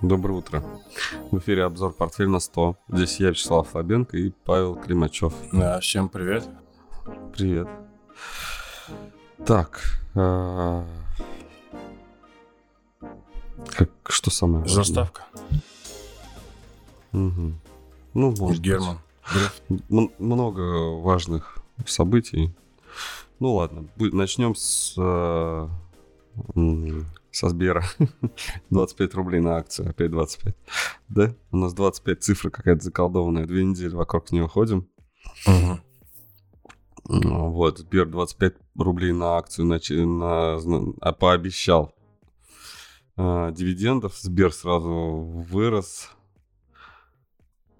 Доброе 0.00 0.34
утро. 0.34 0.62
В 1.30 1.38
эфире 1.38 1.64
обзор 1.64 1.92
«Портфель 1.92 2.28
на 2.28 2.38
100». 2.38 2.76
Здесь 2.88 3.18
я, 3.20 3.30
Вячеслав 3.30 3.68
Слабенко 3.70 4.16
и 4.16 4.30
Павел 4.44 4.76
Климачев. 4.76 5.32
Да, 5.52 5.80
всем 5.80 6.08
привет. 6.08 6.48
Привет. 7.34 7.68
Так, 9.44 9.80
а, 10.14 10.84
как, 13.76 13.90
что 14.06 14.30
самое 14.30 14.60
важное? 14.60 14.84
Заставка. 14.84 15.22
Мгм. 17.12 17.60
Ну, 18.14 18.34
может. 18.38 18.60
Герман. 18.62 18.98
М- 19.90 20.12
много 20.18 20.60
важных 21.00 21.58
событий. 21.86 22.52
Ну 23.40 23.54
ладно, 23.54 23.86
начнем 23.96 24.54
с, 24.54 24.94
э, 24.96 25.68
м, 26.56 27.06
со 27.30 27.48
Сбера. 27.48 27.84
25 28.70 29.14
рублей 29.14 29.40
на 29.40 29.56
акцию, 29.56 29.90
опять 29.90 30.10
25. 30.10 30.56
Да? 31.08 31.34
У 31.50 31.56
нас 31.56 31.74
25 31.74 32.22
цифра 32.22 32.50
какая-то 32.50 32.82
заколдованная. 32.84 33.46
Две 33.46 33.64
недели 33.64 33.94
вокруг 33.94 34.30
нее 34.32 34.48
ходим. 34.48 34.88
Ну, 37.10 37.50
Вот, 37.52 37.78
Сбер 37.78 38.06
25 38.06 38.54
рублей 38.76 39.12
на 39.12 39.36
акцию 39.38 39.66
на, 39.66 40.58
зна- 40.58 40.92
а 41.00 41.12
пообещал 41.12 41.94
а, 43.16 43.50
дивидендов. 43.50 44.14
Сбер 44.18 44.52
сразу 44.52 44.90
вырос. 45.48 46.10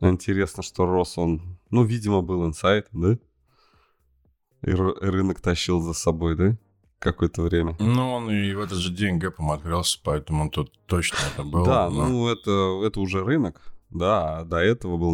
Интересно, 0.00 0.62
что 0.62 0.86
рос 0.86 1.18
он, 1.18 1.58
ну, 1.70 1.84
видимо, 1.84 2.22
был 2.22 2.46
инсайт, 2.46 2.86
да? 2.92 3.18
И 4.62 4.70
рынок 4.70 5.40
тащил 5.40 5.80
за 5.80 5.92
собой, 5.92 6.36
да? 6.36 6.56
Какое-то 6.98 7.42
время. 7.42 7.76
Ну, 7.78 8.12
он 8.12 8.30
и 8.30 8.52
в 8.54 8.60
этот 8.60 8.78
же 8.78 8.92
день 8.92 9.18
гэпом 9.18 9.52
открылся, 9.52 10.00
поэтому 10.02 10.50
тут 10.50 10.72
точно 10.86 11.16
это 11.32 11.44
было. 11.44 11.64
да, 11.64 11.90
но- 11.90 12.08
ну, 12.08 12.28
это, 12.28 12.82
это 12.84 13.00
уже 13.00 13.24
рынок, 13.24 13.62
да, 13.90 14.38
а 14.40 14.44
до 14.44 14.56
этого 14.58 14.96
был, 14.96 15.12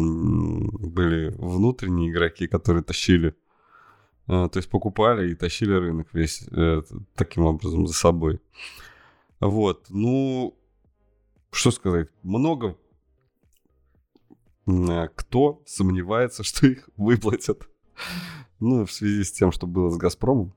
были 0.89 1.29
внутренние 1.37 2.09
игроки, 2.11 2.47
которые 2.47 2.83
тащили, 2.83 3.35
э, 4.27 4.49
то 4.51 4.57
есть 4.57 4.69
покупали 4.69 5.31
и 5.31 5.35
тащили 5.35 5.73
рынок 5.73 6.07
весь 6.13 6.47
э, 6.51 6.81
таким 7.15 7.45
образом 7.45 7.85
за 7.85 7.93
собой. 7.93 8.39
Вот, 9.39 9.85
ну, 9.89 10.57
что 11.51 11.69
сказать, 11.69 12.09
много 12.23 12.77
э, 14.67 15.07
кто 15.15 15.61
сомневается, 15.67 16.43
что 16.43 16.65
их 16.65 16.89
выплатят. 16.97 17.69
Ну, 18.59 18.85
в 18.85 18.91
связи 18.91 19.23
с 19.23 19.31
тем, 19.31 19.51
что 19.51 19.67
было 19.67 19.89
с 19.89 19.97
«Газпромом». 19.97 20.53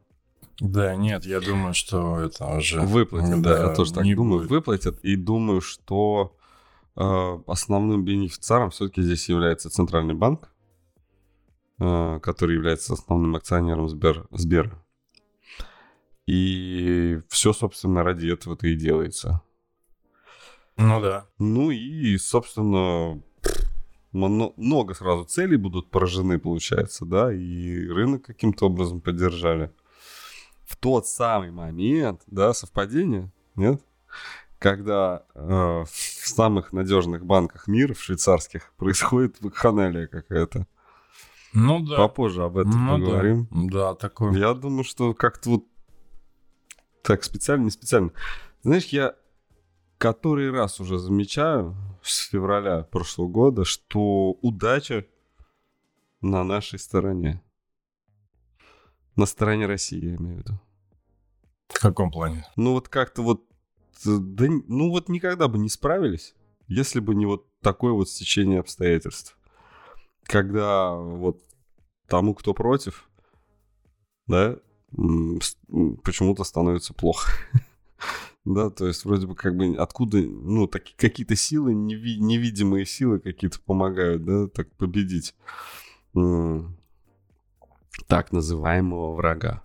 Да, 0.61 0.97
нет, 0.97 1.25
я 1.25 1.41
думаю, 1.41 1.73
что 1.73 2.20
это 2.20 2.47
уже... 2.47 2.81
Выплатят, 2.81 3.41
да, 3.42 3.69
я 3.69 3.75
тоже 3.75 3.92
так 3.95 4.05
не 4.05 4.14
думаю. 4.14 4.41
будет. 4.41 4.51
Выплатят. 4.51 4.98
И 5.05 5.14
думаю, 5.14 5.61
что 5.61 6.37
э, 6.97 7.39
основным 7.47 8.05
бенефициаром 8.05 8.70
все-таки 8.70 9.03
здесь 9.03 9.29
является 9.29 9.70
Центральный 9.70 10.14
банк, 10.14 10.48
э, 11.79 12.19
который 12.20 12.56
является 12.56 12.95
основным 12.95 13.36
акционером 13.36 13.89
Сбер, 13.89 14.27
Сбера. 14.33 14.83
И 16.27 17.20
все, 17.29 17.53
собственно, 17.53 18.03
ради 18.03 18.29
этого-то 18.29 18.67
и 18.67 18.75
делается. 18.75 19.41
Ну 20.77 21.01
да. 21.01 21.27
Ну 21.39 21.70
и, 21.70 22.19
собственно, 22.19 23.23
мно- 24.12 24.55
много 24.56 24.95
сразу 24.95 25.25
целей 25.25 25.56
будут 25.56 25.91
поражены, 25.91 26.39
получается, 26.39 27.06
да, 27.06 27.33
и 27.33 27.86
рынок 27.86 28.25
каким-то 28.25 28.67
образом 28.67 29.01
поддержали. 29.01 29.73
В 30.69 30.77
тот 30.77 31.06
самый 31.06 31.50
момент, 31.50 32.20
да, 32.27 32.52
совпадение, 32.52 33.33
нет? 33.56 33.80
Когда 34.58 35.24
э, 35.34 35.41
в 35.41 35.88
самых 35.88 36.74
надежных 36.74 37.24
банках 37.24 37.69
мира, 37.69 37.94
в 37.94 38.02
швейцарских, 38.02 38.70
происходит 38.77 39.41
вакханалия 39.41 40.06
какая-то. 40.08 40.66
Ну 41.55 41.80
да. 41.80 41.96
Попозже 41.96 42.45
об 42.45 42.58
этом 42.58 42.84
Ну 42.86 42.98
да. 42.98 43.05
поговорим. 43.06 43.48
Да, 43.51 43.95
такой. 43.95 44.39
Я 44.39 44.52
думаю, 44.52 44.84
что 44.84 45.14
как-то 45.14 45.48
вот 45.48 45.64
так 47.02 47.24
специально, 47.24 47.64
не 47.64 47.70
специально. 47.70 48.12
Знаешь, 48.62 48.89
я 48.89 49.14
который 49.96 50.50
раз 50.50 50.80
уже 50.80 50.98
замечаю 50.98 51.74
с 52.02 52.29
февраля 52.29 52.83
прошлого 52.83 53.29
года, 53.29 53.64
что 53.64 54.33
удача 54.42 55.06
на 56.20 56.45
нашей 56.45 56.79
стороне. 56.79 57.42
На 59.18 59.27
стороне 59.27 59.67
России, 59.67 60.11
я 60.11 60.14
имею 60.14 60.36
в 60.36 60.39
виду. 60.39 60.61
В 61.67 61.80
каком 61.80 62.12
плане? 62.12 62.46
Ну 62.55 62.74
вот 62.74 62.89
как-то 62.89 63.23
вот, 63.23 63.42
э, 64.06 64.17
да, 64.20 64.46
ну 64.68 64.90
вот 64.90 65.08
никогда 65.08 65.48
бы 65.48 65.58
не 65.58 65.68
справились, 65.68 66.36
если 66.68 67.01
бы 67.01 67.17
не 67.17 67.27
вот 67.27 67.45
такое 67.61 67.92
вот 67.95 68.08
стечение 68.08 68.61
обстоятельств. 68.61 69.36
Когда 70.23 70.95
вот 70.95 71.42
тому, 72.06 72.33
кто 72.33 72.55
против, 72.55 73.11
да, 74.29 74.56
почему-то 74.92 76.45
становится 76.45 76.95
плохо. 76.95 77.30
Да, 78.45 78.70
то 78.70 78.86
есть 78.86 79.05
вроде 79.05 79.27
бы 79.27 79.35
как 79.35 79.56
бы 79.56 79.74
откуда, 79.77 80.18
ну, 80.18 80.67
таки- 80.68 80.95
какие-то 80.96 81.36
силы, 81.36 81.73
неви- 81.73 82.17
невидимые 82.18 82.86
силы 82.86 83.18
какие-то 83.18 83.61
помогают, 83.61 84.24
да, 84.24 84.46
так 84.46 84.74
победить 84.77 85.35
так 88.06 88.32
называемого 88.32 89.14
врага. 89.14 89.62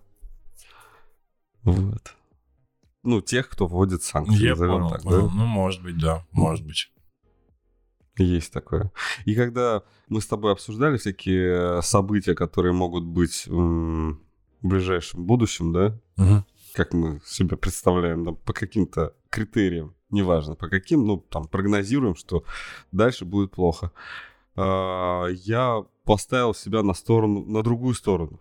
Вот. 1.62 2.14
Ну, 3.02 3.20
тех, 3.20 3.48
кто 3.48 3.66
вводит 3.66 4.02
санкции, 4.02 4.44
Я 4.46 4.56
понял. 4.56 4.88
так, 4.90 5.02
да? 5.04 5.10
Ну, 5.10 5.46
может 5.46 5.82
быть, 5.82 5.98
да. 5.98 6.24
Может 6.32 6.64
быть. 6.66 6.90
Есть 8.16 8.52
такое. 8.52 8.92
И 9.24 9.34
когда 9.34 9.82
мы 10.08 10.20
с 10.20 10.26
тобой 10.26 10.52
обсуждали 10.52 10.96
всякие 10.98 11.82
события, 11.82 12.34
которые 12.34 12.72
могут 12.72 13.04
быть 13.04 13.46
в 13.46 14.16
ближайшем 14.62 15.24
будущем, 15.26 15.72
да, 15.72 15.98
Мгм. 16.16 16.44
как 16.74 16.92
мы 16.94 17.20
себе 17.26 17.56
представляем, 17.56 18.24
да, 18.24 18.32
по 18.32 18.52
каким-то 18.52 19.14
критериям, 19.30 19.94
неважно 20.10 20.54
по 20.54 20.68
каким, 20.68 21.04
ну, 21.06 21.18
там, 21.18 21.48
прогнозируем, 21.48 22.14
что 22.14 22.44
дальше 22.92 23.24
будет 23.24 23.50
плохо. 23.50 23.90
А, 24.56 25.26
Я 25.28 25.84
поставил 26.04 26.54
себя 26.54 26.82
на 26.82 26.94
сторону, 26.94 27.44
на 27.44 27.62
другую 27.62 27.94
сторону. 27.94 28.40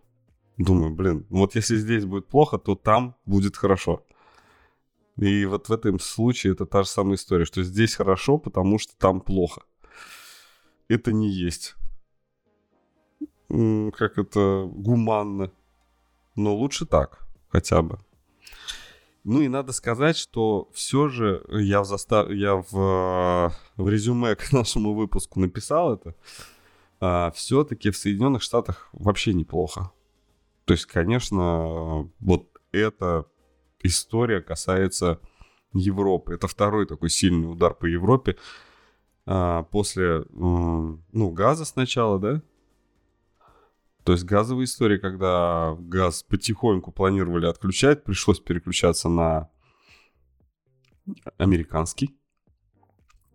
Думаю, 0.58 0.94
блин, 0.94 1.26
вот 1.30 1.56
если 1.56 1.78
здесь 1.78 2.06
будет 2.06 2.28
плохо, 2.28 2.58
то 2.58 2.76
там 2.76 3.16
будет 3.26 3.58
хорошо. 3.58 4.06
И 5.18 5.46
вот 5.46 5.70
в 5.70 5.72
этом 5.72 6.00
случае 6.00 6.54
это 6.54 6.66
та 6.66 6.84
же 6.84 6.90
самая 6.90 7.16
история, 7.16 7.46
что 7.46 7.64
здесь 7.64 7.96
хорошо, 7.96 8.38
потому 8.38 8.80
что 8.80 8.96
там 8.98 9.22
плохо. 9.22 9.64
Это 10.88 11.12
не 11.12 11.30
есть. 11.30 11.76
Как 13.50 14.18
это 14.18 14.68
гуманно. 14.72 15.52
Но 16.36 16.56
лучше 16.56 16.86
так, 16.86 17.28
хотя 17.50 17.82
бы. 17.82 18.00
Ну 19.24 19.42
и 19.42 19.48
надо 19.48 19.72
сказать, 19.72 20.18
что 20.18 20.70
все 20.74 21.08
же 21.08 21.46
я 21.50 21.82
в, 21.82 21.86
застав... 21.86 22.30
я 22.30 22.56
в, 22.56 22.74
э, 22.74 23.82
в 23.82 23.90
резюме 23.90 24.36
к 24.36 24.52
нашему 24.52 24.94
выпуску 24.94 25.40
написал 25.40 25.94
это. 25.94 27.32
все-таки 27.34 27.90
в 27.90 27.98
Соединенных 27.98 28.42
Штатах 28.42 28.90
вообще 28.92 29.34
неплохо. 29.34 29.92
То 30.66 30.74
есть, 30.74 30.86
конечно, 30.86 32.10
вот 32.20 32.48
эта 32.72 33.26
история 33.82 34.42
касается 34.42 35.20
Европы. 35.74 36.36
Это 36.36 36.48
второй 36.48 36.86
такой 36.86 37.10
сильный 37.10 37.52
удар 37.52 37.74
по 37.74 37.86
Европе. 37.86 38.38
А, 39.26 39.64
после, 39.64 40.26
ну, 40.32 41.32
газа 41.32 41.66
сначала, 41.66 42.20
да? 42.20 42.42
То 44.04 44.12
есть 44.12 44.26
газовая 44.26 44.66
история, 44.66 44.98
когда 45.00 45.76
газ 45.80 46.24
потихоньку 46.24 46.92
планировали 46.92 47.46
отключать, 47.46 48.04
пришлось 48.04 48.40
переключаться 48.40 49.08
на 49.10 49.50
американский 51.38 52.16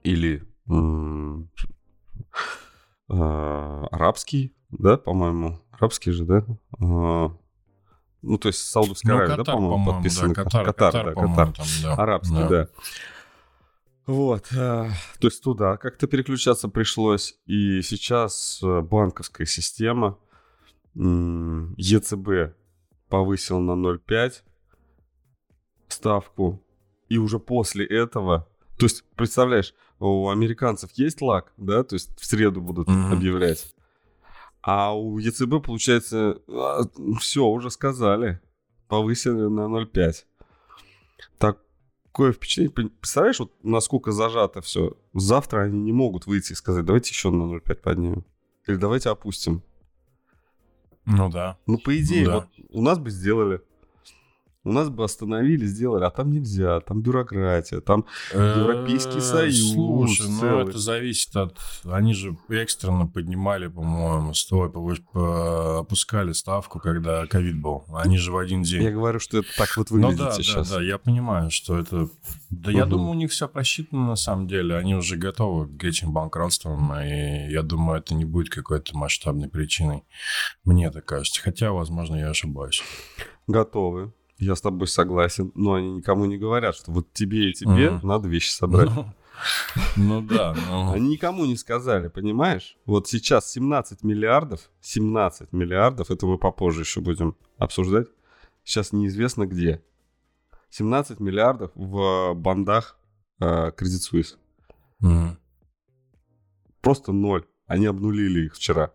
или 0.02 0.42
м, 0.68 1.50
а, 3.08 3.86
арабский, 3.90 4.54
да, 4.70 4.96
по-моему, 4.98 5.58
арабский 5.70 6.10
же, 6.12 6.24
да? 6.24 6.44
А, 6.80 7.30
ну, 8.20 8.38
то 8.38 8.48
есть 8.48 8.60
Саудовская 8.68 9.12
Ну, 9.12 9.18
Аравия, 9.18 9.36
да, 9.36 9.44
по-моему, 9.52 9.84
по-моему, 9.86 10.34
да, 10.34 10.34
Катар, 10.44 10.64
Катар, 10.66 10.92
Катар, 10.92 11.04
да, 11.06 11.12
Катар. 11.14 11.52
там, 11.52 11.66
да. 11.82 11.94
Арабский, 11.94 12.34
Да. 12.34 12.48
да. 12.48 12.68
Вот. 14.06 14.46
а, 14.56 14.90
То 15.20 15.26
есть 15.28 15.42
туда 15.42 15.76
как-то 15.76 16.06
переключаться 16.06 16.68
пришлось. 16.68 17.38
И 17.46 17.82
сейчас 17.82 18.60
э, 18.62 18.80
банковская 18.80 19.44
система 19.46 20.18
ЕЦБ 20.98 22.54
повысил 23.08 23.60
на 23.60 23.72
0,5 23.72 24.42
ставку. 25.88 26.62
И 27.08 27.18
уже 27.18 27.38
после 27.38 27.86
этого... 27.86 28.48
То 28.78 28.86
есть, 28.86 29.04
представляешь, 29.16 29.74
у 29.98 30.28
американцев 30.28 30.90
есть 30.92 31.20
лак, 31.22 31.52
да? 31.56 31.82
То 31.82 31.94
есть 31.94 32.10
в 32.20 32.24
среду 32.24 32.60
будут 32.60 32.88
Мгм. 32.88 33.12
объявлять. 33.12 33.74
А 34.62 34.96
у 34.96 35.18
ЕЦБ, 35.18 35.64
получается, 35.64 36.40
все, 37.20 37.44
уже 37.46 37.70
сказали. 37.70 38.40
Повысили 38.88 39.32
на 39.48 39.68
0,5. 39.68 40.24
Так, 41.38 41.58
такое 42.04 42.32
впечатление. 42.32 42.72
Представляешь, 42.72 43.38
вот 43.40 43.52
насколько 43.62 44.12
зажато 44.12 44.60
все. 44.60 44.96
Завтра 45.14 45.62
они 45.62 45.80
не 45.80 45.92
могут 45.92 46.26
выйти 46.26 46.52
и 46.52 46.56
сказать, 46.56 46.84
давайте 46.84 47.10
еще 47.10 47.30
на 47.30 47.44
0,5 47.44 47.74
поднимем. 47.76 48.24
Или 48.66 48.76
давайте 48.76 49.10
опустим. 49.10 49.62
Ну 51.08 51.30
да. 51.30 51.56
Ну, 51.66 51.78
по 51.78 51.98
идее, 51.98 52.26
Да. 52.26 52.34
вот 52.34 52.46
у 52.70 52.82
нас 52.82 52.98
бы 52.98 53.10
сделали. 53.10 53.60
У 54.68 54.72
нас 54.72 54.88
бы 54.88 55.04
остановили, 55.04 55.66
сделали, 55.66 56.04
а 56.04 56.10
там 56.10 56.30
нельзя, 56.30 56.80
там 56.80 57.00
бюрократия, 57.02 57.80
там 57.80 58.04
Европейский 58.32 59.18
Э, 59.18 59.20
Союз 59.20 59.72
Слушай, 59.72 60.26
ну 60.28 60.58
это 60.60 60.78
зависит 60.78 61.36
от... 61.36 61.58
Они 61.84 62.14
же 62.14 62.36
экстренно 62.48 63.06
поднимали, 63.06 63.68
по-моему, 63.68 64.34
стой, 64.34 64.68
опускали 64.68 66.32
ставку, 66.32 66.78
когда 66.78 67.26
ковид 67.26 67.60
был. 67.60 67.84
Они 67.94 68.18
же 68.18 68.32
в 68.32 68.38
один 68.38 68.62
день. 68.62 68.82
я 68.82 68.90
говорю, 68.90 69.18
что 69.18 69.38
это 69.38 69.48
так 69.56 69.76
вот 69.76 69.90
Ну 69.90 69.96
выглядит 69.96 70.18
да, 70.18 70.32
сейчас. 70.32 70.68
да, 70.68 70.76
да, 70.76 70.82
я 70.82 70.98
понимаю, 70.98 71.50
что 71.50 71.78
это... 71.78 72.08
Да 72.50 72.70
я 72.70 72.86
думаю, 72.86 73.10
у 73.10 73.14
них 73.14 73.30
все 73.30 73.48
просчитано 73.48 74.06
на 74.06 74.16
самом 74.16 74.48
деле. 74.48 74.76
Они 74.76 74.94
уже 74.94 75.16
готовы 75.16 75.68
к 75.68 75.84
этим 75.84 76.12
банкротствам, 76.12 76.92
и 76.94 77.50
я 77.50 77.62
думаю, 77.62 78.00
это 78.00 78.14
не 78.14 78.24
будет 78.24 78.50
какой-то 78.50 78.96
масштабной 78.96 79.48
причиной. 79.48 80.04
Мне 80.64 80.90
так 80.90 81.04
кажется. 81.04 81.40
Хотя, 81.42 81.72
возможно, 81.72 82.16
я 82.16 82.30
ошибаюсь. 82.30 82.82
Готовы. 83.46 84.12
Я 84.38 84.54
с 84.54 84.60
тобой 84.60 84.86
согласен, 84.86 85.50
но 85.54 85.74
они 85.74 85.90
никому 85.94 86.24
не 86.26 86.38
говорят, 86.38 86.76
что 86.76 86.92
вот 86.92 87.12
тебе 87.12 87.50
и 87.50 87.52
тебе 87.52 87.90
Мгм. 87.90 88.06
надо 88.06 88.28
вещи 88.28 88.50
собрать. 88.50 88.88
Ну, 88.94 89.12
ну 89.96 90.22
да, 90.22 90.54
ну... 90.68 90.92
Они 90.92 91.10
никому 91.10 91.44
не 91.44 91.56
сказали, 91.56 92.08
понимаешь? 92.08 92.76
Вот 92.86 93.08
сейчас 93.08 93.50
17 93.50 94.04
миллиардов, 94.04 94.70
17 94.80 95.52
миллиардов, 95.52 96.10
это 96.10 96.26
мы 96.26 96.38
попозже 96.38 96.82
еще 96.82 97.00
будем 97.00 97.36
обсуждать, 97.56 98.06
сейчас 98.62 98.92
неизвестно 98.92 99.46
где. 99.46 99.82
17 100.70 101.18
миллиардов 101.18 101.72
в 101.74 102.34
бандах 102.34 102.98
э, 103.40 103.70
Credit 103.70 104.00
Suisse. 104.12 104.36
Мгм. 105.00 105.38
Просто 106.80 107.12
ноль. 107.12 107.44
Они 107.66 107.86
обнулили 107.86 108.46
их 108.46 108.54
вчера. 108.54 108.92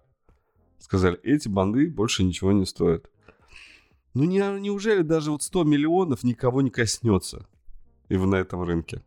Сказали, 0.79 1.19
эти 1.23 1.47
банды 1.47 1.89
больше 1.89 2.23
ничего 2.23 2.51
не 2.51 2.65
стоят. 2.65 3.09
Ну 4.13 4.25
не, 4.25 4.39
неужели 4.59 5.01
даже 5.01 5.31
вот 5.31 5.41
100 5.41 5.63
миллионов 5.63 6.23
никого 6.23 6.61
не 6.61 6.69
коснется 6.69 7.47
и 8.09 8.17
на 8.17 8.35
этом 8.35 8.61
рынке? 8.63 9.01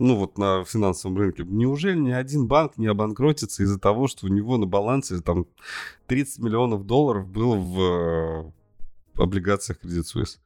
Ну 0.00 0.16
вот 0.16 0.38
на 0.38 0.64
финансовом 0.64 1.16
рынке. 1.18 1.44
Неужели 1.44 1.98
ни 1.98 2.10
один 2.10 2.46
банк 2.46 2.76
не 2.76 2.86
обанкротится 2.86 3.64
из-за 3.64 3.80
того, 3.80 4.06
что 4.06 4.26
у 4.26 4.28
него 4.28 4.56
на 4.56 4.66
балансе 4.66 5.20
там 5.20 5.46
30 6.06 6.38
миллионов 6.38 6.86
долларов 6.86 7.26
было 7.26 7.56
в 7.56 7.80
э, 7.80 8.52
облигациях 9.22 9.84
Credit 9.84 10.04
Suisse? 10.04 10.38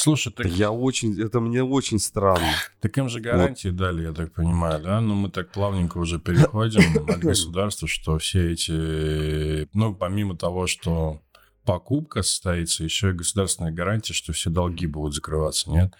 Слушай, 0.00 0.32
так, 0.32 0.46
Я 0.46 0.70
очень, 0.70 1.20
это 1.20 1.40
мне 1.40 1.62
очень 1.62 1.98
странно. 1.98 2.52
так 2.80 2.96
им 2.98 3.08
же 3.08 3.20
гарантии 3.20 3.70
дали, 3.70 4.04
я 4.04 4.12
так 4.12 4.32
понимаю, 4.32 4.80
да? 4.80 5.00
Ну, 5.00 5.14
мы 5.14 5.28
так 5.28 5.50
плавненько 5.50 5.98
уже 5.98 6.20
переходим 6.20 7.08
от 7.08 7.18
государства, 7.30 7.88
что 7.88 8.16
все 8.18 8.52
эти... 8.52 9.68
Ну, 9.76 9.94
помимо 9.94 10.36
того, 10.36 10.68
что 10.68 11.20
покупка 11.64 12.22
состоится, 12.22 12.84
еще 12.84 13.10
и 13.10 13.12
государственная 13.12 13.72
гарантия, 13.72 14.14
что 14.14 14.32
все 14.32 14.50
долги 14.50 14.86
будут 14.86 15.14
закрываться, 15.14 15.68
нет? 15.70 15.92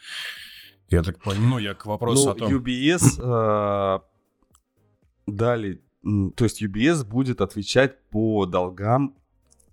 Я 0.89 1.03
так 1.03 1.21
понимаю, 1.21 1.49
ну, 1.49 1.59
я 1.59 1.75
к 1.75 1.85
вопросу 1.85 2.27
Ну, 2.27 2.31
о 2.31 2.35
том... 2.35 2.55
UBS 2.55 3.19
э, 3.19 3.99
дали, 5.27 5.83
то 6.37 6.45
есть 6.45 6.63
UBS 6.63 7.05
будет 7.05 7.41
отвечать 7.41 8.01
по 8.11 8.47
долгам 8.47 9.17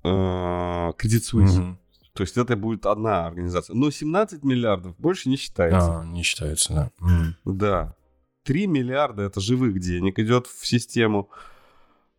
э, 0.03 0.07
Credit 0.07 1.21
Suisse. 1.31 1.75
То 2.15 2.23
есть 2.23 2.37
это 2.37 2.55
будет 2.55 2.85
одна 2.85 3.27
организация. 3.27 3.75
Но 3.75 3.91
17 3.91 4.41
миллиардов 4.43 4.97
больше 4.97 5.27
не 5.27 5.35
считается. 5.35 5.99
А, 5.99 6.05
не 6.05 6.23
считается, 6.23 6.73
да. 6.73 6.91
М. 7.05 7.35
Да. 7.43 7.93
3 8.43 8.67
миллиарда 8.67 9.23
это 9.23 9.41
живых 9.41 9.77
денег 9.79 10.17
идет 10.17 10.47
в 10.47 10.65
систему 10.65 11.29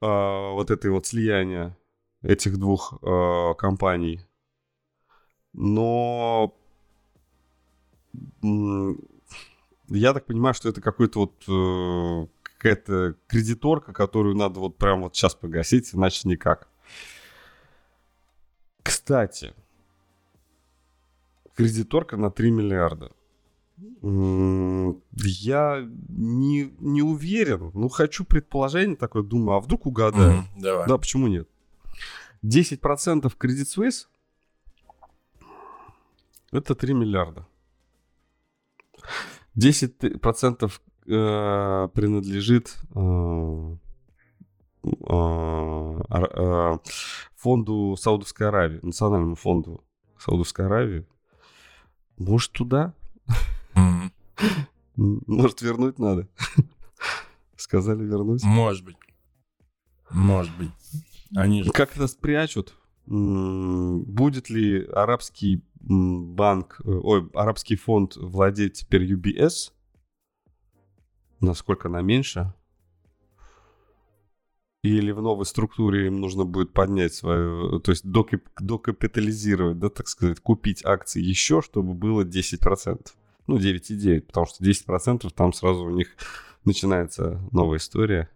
э, 0.03 0.07
вот 0.07 0.71
этой 0.71 0.91
вот 0.91 1.07
слияния 1.07 1.79
этих 2.21 2.59
двух 2.59 2.99
э, 3.03 3.55
компаний. 3.57 4.21
Но 5.55 6.55
я 9.89 10.13
так 10.13 10.27
понимаю, 10.27 10.53
что 10.53 10.69
это 10.69 10.83
какой-то 10.83 11.21
вот 11.21 11.45
э, 11.49 12.27
какая-то 12.43 13.15
кредиторка, 13.29 13.95
которую 13.95 14.37
надо 14.37 14.61
вот 14.61 14.77
прямо 14.77 15.05
вот 15.05 15.17
сейчас 15.17 15.35
погасить, 15.35 15.95
иначе 15.95 16.29
никак. 16.29 16.69
Кстати, 18.83 19.55
кредиторка 21.57 22.17
на 22.17 22.31
3 22.31 22.51
миллиарда. 22.51 23.11
Я 24.03 25.89
не, 26.09 26.73
не 26.81 27.03
уверен. 27.03 27.71
Ну, 27.75 27.89
хочу 27.89 28.25
предположение 28.25 28.97
такое, 28.97 29.23
думаю, 29.23 29.57
а 29.57 29.61
вдруг 29.61 29.87
угадаю? 29.87 30.33
Мгм, 30.33 30.63
Давай. 30.63 30.89
Да, 30.89 30.99
почему 30.99 31.27
нет? 31.27 31.49
10% 32.45 33.33
Credit 33.39 33.67
Suisse 33.67 34.07
это 36.53 36.75
3 36.75 36.95
миллиарда. 36.95 37.47
10% 39.57 40.73
э, 41.07 41.89
принадлежит 41.95 42.77
э, 42.95 43.77
э, 45.09 46.79
фонду 47.37 47.97
Саудовской 47.99 48.49
Аравии, 48.49 48.81
национальному 48.83 49.35
фонду 49.35 49.85
Саудовской 50.19 50.67
Аравии. 50.67 51.07
Может, 52.19 52.53
туда? 52.53 52.95
Может, 54.97 55.61
вернуть 55.63 55.99
надо? 55.99 56.29
Сказали 57.57 58.05
вернуть. 58.05 58.43
Может 58.45 58.85
быть. 58.85 58.97
Может 60.11 60.57
быть. 60.57 60.71
Они 61.35 61.63
же... 61.63 61.71
Как 61.71 61.95
это 61.95 62.07
спрячут? 62.07 62.75
Будет 63.07 64.51
ли 64.51 64.85
арабский 64.87 65.63
банк, 65.81 66.81
э, 66.85 66.91
ой, 66.91 67.31
арабский 67.35 67.77
фонд 67.77 68.17
владеть 68.17 68.81
теперь 68.81 69.13
UBS? 69.13 69.73
Насколько 71.41 71.89
она 71.89 72.03
меньше? 72.03 72.53
Или 74.87 75.11
в 75.11 75.21
новой 75.21 75.47
структуре 75.47 76.07
им 76.07 76.21
нужно 76.21 76.45
будет 76.45 76.73
поднять 76.73 77.13
свою, 77.13 77.81
то 77.81 77.91
есть 77.91 78.05
докап- 78.05 78.49
докапитализировать, 78.61 79.79
да, 79.79 79.89
так 79.89 80.07
сказать, 80.07 80.39
купить 80.41 80.85
акции 80.85 81.21
еще, 81.21 81.61
чтобы 81.61 81.95
было 81.95 82.23
10%. 82.25 83.15
Ну, 83.49 83.59
9,9, 83.59 84.27
потому 84.27 84.47
что 84.47 84.63
10% 84.65 85.33
там 85.35 85.53
сразу 85.53 85.85
у 85.85 85.91
них 85.91 86.09
начинается 86.65 87.41
новая 87.53 87.79
история 87.79 88.29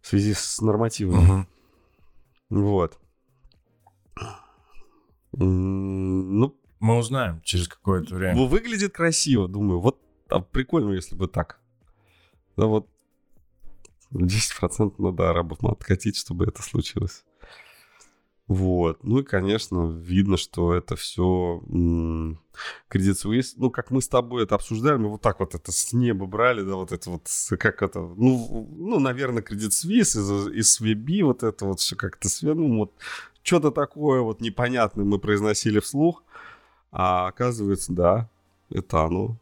в 0.00 0.06
связи 0.08 0.34
с 0.34 0.60
нормативами. 0.60 1.24
Мгм. 1.24 1.48
Вот. 2.50 2.98
Ну, 5.32 6.58
Мы 6.80 6.96
узнаем 6.98 7.40
через 7.42 7.68
какое-то 7.68 8.14
время. 8.14 8.46
выглядит 8.46 8.92
красиво, 8.92 9.48
думаю. 9.48 9.80
Вот 9.80 10.00
а 10.28 10.40
прикольно, 10.40 10.92
если 10.92 11.14
бы 11.14 11.28
так. 11.28 11.60
Да 12.56 12.66
вот 12.66 12.88
10% 14.12 14.94
надо 14.98 15.30
арабов 15.30 15.62
откатить, 15.64 16.16
чтобы 16.16 16.46
это 16.46 16.62
случилось. 16.62 17.24
Вот. 18.48 19.02
Ну 19.02 19.18
и, 19.18 19.24
конечно, 19.24 19.90
видно, 19.90 20.36
что 20.36 20.72
это 20.72 20.94
все 20.94 21.60
Credit 21.66 22.36
Suisse. 22.92 23.54
Ну, 23.56 23.70
как 23.70 23.90
мы 23.90 24.00
с 24.00 24.08
тобой 24.08 24.44
это 24.44 24.54
обсуждали, 24.54 24.98
мы 24.98 25.08
вот 25.08 25.20
так 25.20 25.40
вот 25.40 25.56
это 25.56 25.72
с 25.72 25.92
неба 25.92 26.26
брали, 26.26 26.62
да, 26.62 26.76
вот 26.76 26.92
это 26.92 27.10
вот, 27.10 27.28
как 27.58 27.82
это, 27.82 28.00
ну, 28.00 28.68
ну 28.70 29.00
наверное, 29.00 29.42
Credit 29.42 29.70
Suisse 29.70 30.16
из, 30.16 30.48
из 30.48 30.80
SVB, 30.80 31.24
вот 31.24 31.42
это 31.42 31.64
вот 31.64 31.80
все 31.80 31.96
как-то, 31.96 32.28
ну, 32.42 32.78
вот 32.78 32.92
что-то 33.42 33.72
такое 33.72 34.20
вот 34.20 34.40
непонятное 34.40 35.04
мы 35.04 35.18
произносили 35.18 35.80
вслух, 35.80 36.22
а 36.92 37.26
оказывается, 37.26 37.92
да, 37.92 38.30
это 38.70 39.02
оно. 39.04 39.38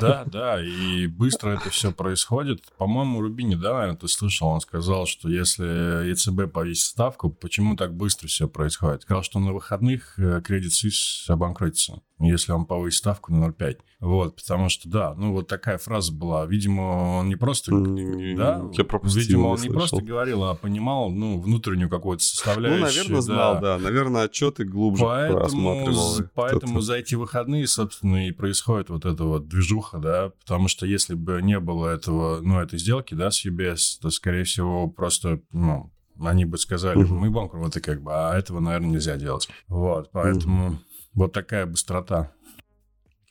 Да, 0.00 0.24
да, 0.24 0.62
и 0.62 1.06
быстро 1.06 1.50
это 1.50 1.70
все 1.70 1.92
происходит. 1.92 2.62
По-моему, 2.78 3.20
Рубини, 3.20 3.54
да, 3.54 3.74
наверное, 3.74 3.96
ты 3.96 4.08
слышал, 4.08 4.48
он 4.48 4.60
сказал, 4.60 5.06
что 5.06 5.28
если 5.28 6.08
ЕЦБ 6.08 6.52
повесит 6.52 6.86
ставку, 6.86 7.30
почему 7.30 7.76
так 7.76 7.94
быстро 7.94 8.28
все 8.28 8.48
происходит? 8.48 9.02
Сказал, 9.02 9.22
что 9.22 9.38
на 9.40 9.52
выходных 9.52 10.18
э, 10.18 10.40
Credit 10.40 10.68
Suisse 10.68 11.28
обанкротится, 11.28 12.00
если 12.28 12.52
он 12.52 12.66
повысит 12.66 12.98
ставку 12.98 13.32
на 13.32 13.46
0,5. 13.46 13.78
Вот, 14.00 14.36
потому 14.36 14.68
что, 14.68 14.88
да, 14.88 15.14
ну 15.14 15.32
вот 15.32 15.48
такая 15.48 15.78
фраза 15.78 16.12
была. 16.12 16.46
Видимо, 16.46 17.18
он 17.20 17.28
не 17.28 17.36
просто... 17.36 17.72
Не- 17.74 18.34
Да, 18.34 18.62
я 18.72 18.84
пропустил, 18.84 19.20
видимо, 19.22 19.46
он 19.48 19.52
не 19.54 19.58
слышал. 19.68 19.74
просто 19.74 20.02
говорил, 20.02 20.44
а 20.44 20.54
понимал, 20.54 21.10
ну, 21.10 21.40
внутреннюю 21.40 21.88
какую-то 21.90 22.22
Ну, 22.22 22.24
составляющую. 22.24 22.82
наверное, 22.82 23.20
знал, 23.20 23.60
да. 23.60 23.78
Наверное, 23.78 24.22
отчеты 24.24 24.64
глубже 24.64 25.04
Поэтому, 25.04 25.38
просматривал. 25.40 26.16
поэтому 26.34 26.80
за 26.80 26.94
эти 26.96 27.14
выходные, 27.14 27.66
собственно, 27.66 28.26
и 28.28 28.32
происходит 28.32 28.90
вот 28.90 29.04
эта 29.04 29.24
вот 29.24 29.48
движуха, 29.48 29.98
да, 29.98 30.32
потому 30.40 30.68
что 30.68 30.86
если 30.86 31.14
бы 31.14 31.40
не 31.42 31.58
было 31.60 31.88
этого, 31.88 32.40
ну, 32.40 32.58
этой 32.60 32.78
сделки, 32.78 33.14
да, 33.14 33.30
с 33.30 33.44
UBS, 33.44 33.98
то, 34.00 34.10
скорее 34.10 34.44
всего, 34.44 34.88
просто, 34.88 35.40
ну, 35.52 35.90
они 36.22 36.44
бы 36.44 36.58
сказали, 36.58 36.98
мы 37.02 37.30
банкроты 37.30 37.80
как 37.80 38.02
бы, 38.02 38.12
а 38.12 38.36
этого, 38.38 38.60
наверное, 38.60 38.90
нельзя 38.90 39.16
делать. 39.16 39.48
Вот, 39.68 40.10
поэтому 40.12 40.78
вот 41.14 41.32
такая 41.32 41.66
быстрота 41.66 42.32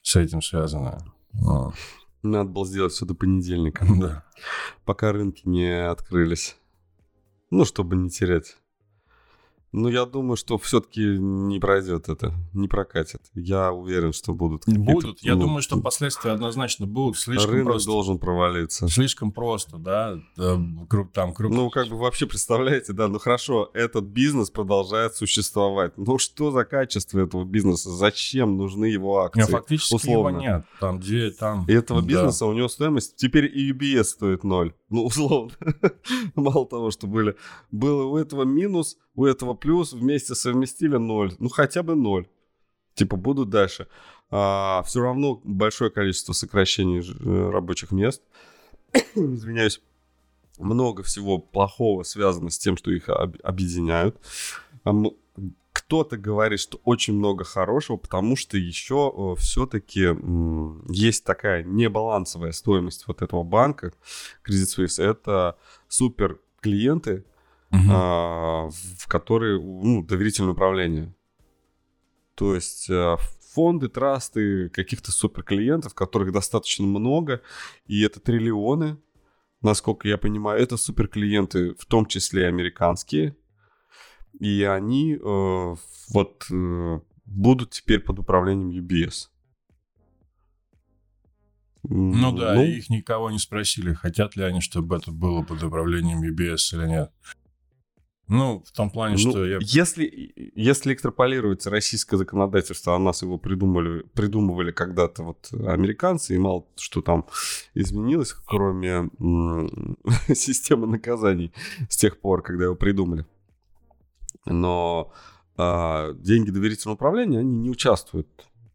с 0.02 0.16
этим 0.16 0.42
связана. 0.42 1.04
Надо 2.22 2.50
было 2.50 2.66
сделать 2.66 2.94
все 2.94 3.06
до 3.06 3.14
понедельника. 3.14 3.86
Да. 4.00 4.26
Пока 4.86 5.12
рынки 5.12 5.44
не 5.46 5.88
открылись. 5.88 6.58
Ну, 7.50 7.66
чтобы 7.66 7.96
не 7.96 8.10
терять. 8.10 8.58
Ну, 9.72 9.88
я 9.90 10.06
думаю, 10.06 10.36
что 10.36 10.58
все-таки 10.58 11.02
не 11.02 11.60
пройдет 11.60 12.10
это, 12.10 12.34
не 12.54 12.68
прокатит. 12.68 13.22
Я 13.36 13.72
уверен, 13.72 14.14
что 14.14 14.34
будут. 14.34 14.64
Будут. 14.66 15.22
Я 15.22 15.36
ну, 15.36 15.42
думаю, 15.42 15.62
что 15.62 15.80
последствия 15.80 16.32
однозначно 16.32 16.88
будут. 16.88 17.18
Слишком 17.18 17.52
рынок 17.52 17.74
просто. 17.74 17.90
должен 17.90 18.20
провалиться. 18.20 18.88
Слишком 18.88 19.32
просто, 19.32 19.78
да. 19.78 20.18
Там 21.14 21.34
круг. 21.34 21.54
Ну, 21.54 21.70
как 21.70 21.88
бы 21.88 21.98
вообще 21.98 22.26
представляете, 22.26 22.94
да, 22.94 23.08
ну 23.08 23.20
хорошо, 23.20 23.70
этот 23.74 24.06
бизнес 24.06 24.50
продолжает 24.50 25.16
существовать. 25.16 25.94
Ну, 25.98 26.18
что 26.18 26.52
за 26.52 26.66
качество 26.66 27.20
этого 27.20 27.46
бизнеса? 27.46 27.92
Зачем 27.92 28.58
нужны 28.58 28.86
его 28.86 29.20
акции? 29.20 29.42
Нет, 29.42 29.50
фактически 29.50 29.96
условно? 29.96 30.38
его 30.38 30.42
нет. 30.42 30.66
Там 30.80 31.00
две, 31.00 31.32
там... 31.32 31.66
И 31.68 31.74
этого 31.74 32.02
да. 32.02 32.08
бизнеса 32.08 32.46
у 32.46 32.54
него 32.54 32.68
стоимость... 32.68 33.16
Теперь 33.16 33.46
и 33.46 33.72
UBS 33.72 34.04
стоит 34.06 34.44
ноль. 34.44 34.74
Ну, 34.90 35.04
условно. 35.06 35.52
Мало 36.36 36.66
того, 36.66 36.92
что 36.92 37.08
были... 37.08 37.36
Было 37.72 38.06
у 38.06 38.18
этого 38.18 38.44
минус, 38.44 38.98
у 39.20 39.26
этого 39.26 39.54
плюс, 39.54 39.92
вместе 39.92 40.34
совместили 40.34 40.96
ноль. 40.96 41.34
Ну, 41.40 41.50
хотя 41.50 41.84
бы 41.84 41.94
ноль. 41.94 42.30
Типа, 42.94 43.18
будут 43.18 43.50
дальше. 43.50 43.88
А, 44.32 44.82
все 44.86 45.02
равно 45.02 45.42
большое 45.44 45.92
количество 45.92 46.32
сокращений 46.32 47.02
э, 47.02 47.50
рабочих 47.50 47.92
мест. 47.92 48.22
Извиняюсь. 49.16 49.82
Много 50.58 51.04
всего 51.04 51.38
плохого 51.38 52.04
связано 52.04 52.50
с 52.50 52.58
тем, 52.58 52.78
что 52.78 52.92
их 52.92 53.10
объединяют. 53.10 54.18
Кто-то 55.74 56.18
говорит, 56.18 56.62
что 56.62 56.80
очень 56.86 57.14
много 57.14 57.44
хорошего, 57.44 57.98
потому 57.98 58.38
что 58.38 58.58
еще 58.58 59.36
все-таки 59.38 60.16
есть 60.94 61.26
такая 61.26 61.64
небалансовая 61.64 62.54
стоимость 62.54 63.06
вот 63.08 63.22
этого 63.22 63.44
банка, 63.44 63.92
Credit 64.46 64.78
Suisse. 64.78 65.04
Это 65.04 65.58
супер 65.88 66.40
клиенты, 66.62 67.26
угу. 67.72 67.82
а, 67.90 68.70
в 68.70 69.08
которые 69.08 69.60
ну, 69.60 70.04
доверительное 70.04 70.52
управление. 70.52 71.16
То 72.36 72.56
есть 72.56 72.90
а, 72.90 73.18
фонды, 73.54 73.90
трасты 73.90 74.70
каких-то 74.70 75.12
супер 75.12 75.44
клиентов, 75.44 75.94
которых 75.94 76.32
достаточно 76.32 76.86
много, 76.86 77.42
и 77.86 78.02
это 78.02 78.20
триллионы, 78.20 78.98
насколько 79.62 80.08
я 80.08 80.18
понимаю, 80.18 80.62
это 80.62 80.78
супер 80.78 81.08
клиенты, 81.08 81.74
в 81.76 81.86
том 81.86 82.06
числе 82.06 82.48
американские, 82.48 83.36
и 84.40 84.64
они 84.64 85.16
э, 85.16 85.76
вот 86.10 86.46
э, 86.52 87.00
будут 87.26 87.72
теперь 87.72 88.00
под 88.00 88.20
управлением 88.20 88.70
UBS. 88.70 89.30
Ну 91.84 92.38
да, 92.38 92.54
ну, 92.56 92.64
их 92.64 92.90
никого 92.90 93.32
не 93.32 93.40
спросили, 93.40 93.94
хотят 93.94 94.36
ли 94.36 94.44
они, 94.44 94.62
чтобы 94.62 94.98
это 94.98 95.12
было 95.12 95.44
под 95.44 95.64
управлением 95.64 96.22
UBS 96.22 96.74
или 96.74 96.88
нет. 96.88 97.12
Ну, 98.30 98.64
в 98.64 98.72
том 98.72 98.92
плане, 98.92 99.16
ну, 99.24 99.32
что 99.32 99.46
я... 99.46 99.58
Если, 99.60 100.32
если 100.56 100.94
экстраполировать 100.94 101.66
российское 101.66 102.16
законодательство, 102.16 102.96
а 102.96 103.00
нас 103.00 103.24
его 103.24 103.40
придумали, 103.40 104.04
придумывали 104.14 104.72
когда-то 104.72 105.24
вот 105.24 105.50
американцы, 105.52 106.36
и 106.36 106.38
мало 106.38 106.68
что 106.76 107.02
там 107.02 107.26
изменилось, 107.74 108.34
кроме 108.34 109.10
системы 110.36 110.86
наказаний 110.86 111.52
с 111.90 111.98
тех 111.98 112.20
пор, 112.20 112.44
когда 112.44 112.66
его 112.66 112.76
придумали. 112.76 113.26
Но 114.46 115.12
а, 115.58 116.14
деньги 116.14 116.52
доверительного 116.52 116.96
управления, 116.96 117.40
они 117.40 117.58
не 117.58 117.70
участвуют 117.72 118.28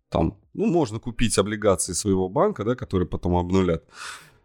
там. 0.09 0.37
Ну, 0.53 0.67
можно 0.67 0.99
купить 0.99 1.39
облигации 1.39 1.93
своего 1.93 2.29
банка, 2.29 2.65
да, 2.65 2.75
которые 2.75 3.07
потом 3.07 3.37
обнулят 3.37 3.85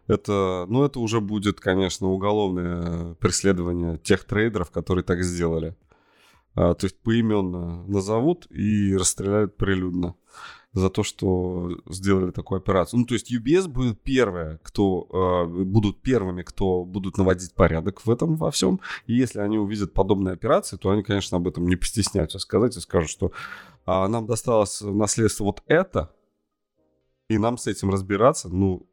это, 0.06 0.66
ну, 0.68 0.84
это 0.84 1.00
уже 1.00 1.20
будет, 1.20 1.60
конечно, 1.60 2.08
уголовное 2.08 3.14
преследование 3.14 3.98
тех 3.98 4.24
трейдеров, 4.24 4.70
которые 4.70 5.04
так 5.04 5.22
сделали. 5.22 5.76
А, 6.54 6.74
то 6.74 6.86
есть 6.86 7.00
поименно 7.00 7.84
назовут 7.86 8.50
и 8.50 8.96
расстреляют 8.96 9.56
прилюдно 9.56 10.16
за 10.72 10.88
то, 10.88 11.02
что 11.02 11.80
сделали 11.88 12.30
такую 12.30 12.58
операцию. 12.58 13.00
Ну, 13.00 13.06
то 13.06 13.14
есть 13.14 13.32
UBS 13.32 13.66
будет 13.66 14.00
первое, 14.02 14.60
кто 14.62 15.08
э, 15.10 15.64
будут 15.64 16.00
первыми, 16.00 16.42
кто 16.42 16.84
будут 16.84 17.18
наводить 17.18 17.54
порядок 17.54 18.06
в 18.06 18.10
этом 18.10 18.36
во 18.36 18.50
всем. 18.50 18.80
И 19.06 19.14
если 19.14 19.40
они 19.40 19.58
увидят 19.58 19.92
подобные 19.92 20.34
операции, 20.34 20.76
то 20.76 20.90
они, 20.90 21.02
конечно, 21.02 21.38
об 21.38 21.48
этом 21.48 21.66
не 21.66 21.76
постесняются 21.76 22.38
сказать 22.38 22.76
и 22.76 22.80
скажут, 22.80 23.10
что 23.10 23.32
а, 23.84 24.06
нам 24.06 24.26
досталось 24.26 24.80
наследство 24.80 25.44
вот 25.44 25.62
это, 25.66 26.14
и 27.28 27.38
нам 27.38 27.58
с 27.58 27.66
этим 27.66 27.90
разбираться, 27.90 28.48
ну, 28.48 28.88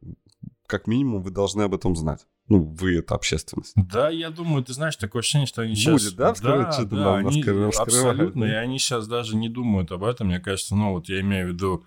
как 0.68 0.86
минимум 0.86 1.22
вы 1.22 1.30
должны 1.30 1.62
об 1.62 1.74
этом 1.74 1.96
знать. 1.96 2.26
Ну, 2.46 2.62
вы 2.62 2.98
это 2.98 3.14
общественность. 3.14 3.72
Да, 3.74 4.08
я 4.08 4.30
думаю, 4.30 4.64
ты 4.64 4.72
знаешь, 4.72 4.96
такое 4.96 5.20
ощущение, 5.20 5.46
что 5.46 5.62
они 5.62 5.74
сейчас... 5.74 6.04
Будет, 6.04 6.16
да, 6.16 6.32
вскрывать 6.32 6.66
да, 6.66 6.72
что-то 6.72 6.96
да, 6.96 7.16
они 7.16 7.42
Абсолютно, 7.42 8.44
и 8.44 8.52
они 8.52 8.78
сейчас 8.78 9.08
даже 9.08 9.36
не 9.36 9.48
думают 9.48 9.90
об 9.92 10.04
этом, 10.04 10.28
мне 10.28 10.38
кажется, 10.38 10.76
ну, 10.76 10.92
вот 10.92 11.08
я 11.08 11.20
имею 11.20 11.48
в 11.48 11.52
виду 11.52 11.84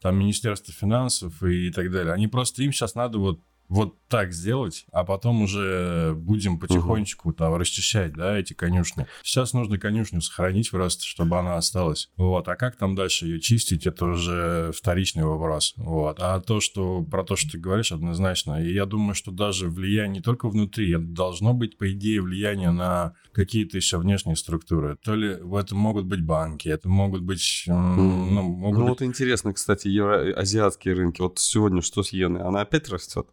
там 0.00 0.18
Министерство 0.18 0.74
финансов 0.74 1.42
и 1.42 1.70
так 1.70 1.90
далее. 1.92 2.12
Они 2.12 2.26
просто, 2.26 2.62
им 2.62 2.72
сейчас 2.72 2.94
надо 2.94 3.18
вот 3.18 3.40
вот 3.68 3.96
так 4.08 4.32
сделать, 4.32 4.84
а 4.92 5.04
потом 5.04 5.42
уже 5.42 6.14
будем 6.14 6.58
потихонечку 6.58 7.30
угу. 7.30 7.36
там 7.36 7.54
расчищать, 7.54 8.12
да, 8.12 8.38
эти 8.38 8.52
конюшни. 8.52 9.06
Сейчас 9.22 9.54
нужно 9.54 9.78
конюшню 9.78 10.20
сохранить 10.20 10.70
просто, 10.70 11.04
чтобы 11.04 11.38
она 11.38 11.56
осталась. 11.56 12.10
Вот, 12.16 12.46
а 12.48 12.56
как 12.56 12.76
там 12.76 12.94
дальше 12.94 13.26
ее 13.26 13.40
чистить, 13.40 13.86
это 13.86 14.04
уже 14.04 14.72
вторичный 14.76 15.24
вопрос. 15.24 15.72
Вот, 15.76 16.18
а 16.20 16.40
то, 16.40 16.60
что 16.60 17.02
про 17.02 17.24
то, 17.24 17.36
что 17.36 17.52
ты 17.52 17.58
говоришь, 17.58 17.92
однозначно. 17.92 18.62
И 18.62 18.72
я 18.72 18.84
думаю, 18.84 19.14
что 19.14 19.30
даже 19.30 19.68
влияние 19.68 20.12
не 20.12 20.20
только 20.20 20.48
внутри, 20.48 20.92
это 20.92 21.04
должно 21.04 21.54
быть, 21.54 21.78
по 21.78 21.90
идее, 21.90 22.20
влияние 22.20 22.70
на 22.70 23.14
какие-то 23.32 23.78
еще 23.78 23.96
внешние 23.96 24.36
структуры. 24.36 24.98
То 25.02 25.14
ли 25.14 25.36
в 25.36 25.56
этом 25.56 25.78
могут 25.78 26.04
быть 26.04 26.22
банки, 26.22 26.68
это 26.68 26.88
могут 26.88 27.22
быть... 27.22 27.64
Ну, 27.66 27.74
могут 27.74 28.78
ну 28.78 28.84
быть... 28.84 28.88
вот 28.90 29.02
интересно, 29.02 29.54
кстати, 29.54 29.88
евро... 29.88 30.34
азиатские 30.34 30.94
рынки. 30.94 31.22
Вот 31.22 31.38
сегодня 31.38 31.80
что 31.80 32.02
с 32.02 32.12
иеной? 32.12 32.42
Она 32.42 32.60
опять 32.60 32.90
растет? 32.90 33.26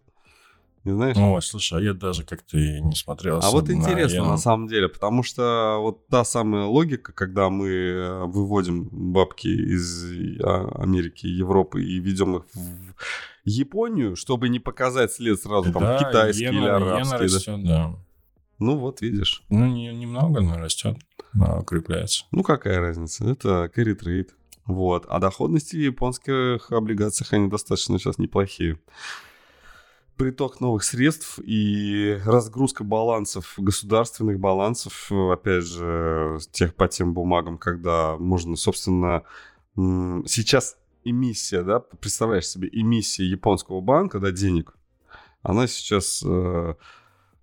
Не 0.86 0.94
знаешь? 0.94 1.18
Ой, 1.18 1.42
слушай, 1.42 1.78
а 1.78 1.82
я 1.82 1.94
даже 1.94 2.24
как-то 2.24 2.58
и 2.58 2.80
не 2.80 2.96
смотрел. 2.96 3.40
А 3.44 3.52
вот 3.52 3.70
интересно 3.70 4.24
на, 4.24 4.30
на 4.32 4.38
самом 4.38 4.68
деле, 4.68 4.88
потому 4.88 5.24
что 5.24 5.78
вот 5.82 6.08
та 6.08 6.24
самая 6.24 6.66
логика, 6.66 7.12
когда 7.12 7.50
мы 7.50 7.70
э, 7.70 8.24
выводим 8.26 8.88
бабки 8.92 9.48
из 9.48 10.06
а, 10.42 10.70
Америки, 10.82 11.28
Европы 11.28 11.84
и 11.84 12.00
ведем 12.00 12.38
их 12.38 12.44
в 12.54 12.94
Японию, 13.44 14.16
чтобы 14.16 14.48
не 14.48 14.60
показать 14.60 15.12
след 15.12 15.42
сразу 15.42 15.74
там 15.74 15.82
да, 15.82 16.00
китайский 16.00 16.46
иена, 16.46 16.58
или 16.58 16.68
арабский. 16.68 17.16
Иена 17.16 17.18
растет, 17.18 17.64
да. 17.64 17.88
да. 17.88 17.96
Ну 18.60 18.78
вот, 18.78 19.02
видишь. 19.02 19.44
Ну, 19.50 19.66
не, 19.66 19.94
немного, 19.94 20.42
но 20.42 20.58
растет, 20.58 20.98
но 21.34 21.60
укрепляется. 21.60 22.26
Ну, 22.32 22.44
какая 22.44 22.80
разница? 22.80 23.26
Это 23.26 23.70
carry 23.76 23.98
trade. 23.98 24.30
Вот. 24.66 25.06
А 25.10 25.20
доходности 25.20 25.76
в 25.76 25.80
японских 25.80 26.72
облигациях, 26.72 27.34
они 27.34 27.50
достаточно 27.50 27.98
сейчас 27.98 28.18
неплохие 28.18 28.78
приток 30.20 30.60
новых 30.60 30.84
средств 30.84 31.40
и 31.40 32.20
разгрузка 32.26 32.84
балансов, 32.84 33.54
государственных 33.56 34.38
балансов, 34.38 35.10
опять 35.10 35.64
же, 35.64 36.40
тех 36.52 36.76
по 36.76 36.90
тем 36.90 37.14
бумагам, 37.14 37.58
когда 37.58 38.18
можно, 38.18 38.58
собственно, 38.58 39.24
сейчас 39.78 40.78
эмиссия, 41.06 41.64
да, 41.64 41.80
представляешь 41.80 42.50
себе, 42.50 42.68
эмиссия 42.70 43.26
японского 43.26 43.80
банка, 43.80 44.20
да, 44.20 44.32
денег, 44.32 44.76
она 45.42 45.68
сейчас 45.68 46.22
э, 46.26 46.76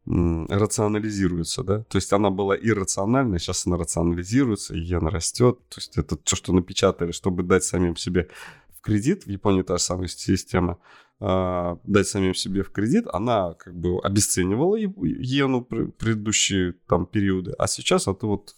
рационализируется, 0.05 1.65
да, 1.65 1.83
то 1.85 1.97
есть 1.97 2.13
она 2.13 2.29
была 2.29 2.55
иррациональная, 2.59 3.39
сейчас 3.39 3.67
она 3.67 3.79
рационализируется, 3.79 4.75
иена 4.77 5.09
растет, 5.09 5.59
то 5.71 5.79
есть 5.79 5.97
это 5.97 6.15
то, 6.17 6.37
что 6.37 6.53
напечатали, 6.53 7.13
чтобы 7.13 7.43
дать 7.43 7.65
самим 7.65 7.97
себе 7.97 8.29
в 8.77 8.83
кредит, 8.83 9.25
в 9.25 9.31
Японии 9.31 9.63
та 9.63 9.79
же 9.79 9.83
самая 9.83 10.09
система, 10.09 10.77
э, 11.21 11.77
дать 11.85 12.09
самим 12.09 12.35
себе 12.35 12.63
в 12.63 12.71
кредит, 12.71 13.07
она 13.13 13.55
как 13.55 13.75
бы 13.75 13.99
обесценивала 14.01 14.77
иену 14.77 15.63
предыдущие 15.65 16.75
там 16.87 17.07
периоды, 17.07 17.53
а 17.59 17.67
сейчас 17.67 18.09
это 18.09 18.27
вот 18.27 18.55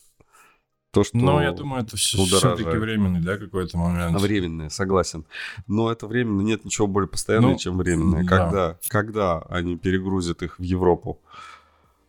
то, 0.91 1.05
что 1.05 1.17
Ну, 1.19 1.41
я 1.41 1.53
думаю, 1.53 1.83
это 1.83 1.97
все, 1.97 2.25
все-таки 2.25 2.77
временный, 2.77 3.21
да, 3.21 3.37
какой-то 3.37 3.77
момент. 3.77 4.21
Временное, 4.21 4.71
согласен. 4.71 5.27
Но 5.67 5.93
это 5.93 6.07
временно, 6.07 6.41
нет 6.41 6.65
ничего 6.65 6.87
более 6.87 7.09
постоянного, 7.09 7.53
ну, 7.53 7.59
чем 7.59 7.77
временное. 7.77 8.25
Да. 8.25 8.29
Когда, 8.29 8.79
когда 8.89 9.39
они 9.51 9.77
перегрузят 9.77 10.43
их 10.43 10.59
в 10.59 10.63
Европу, 10.63 11.21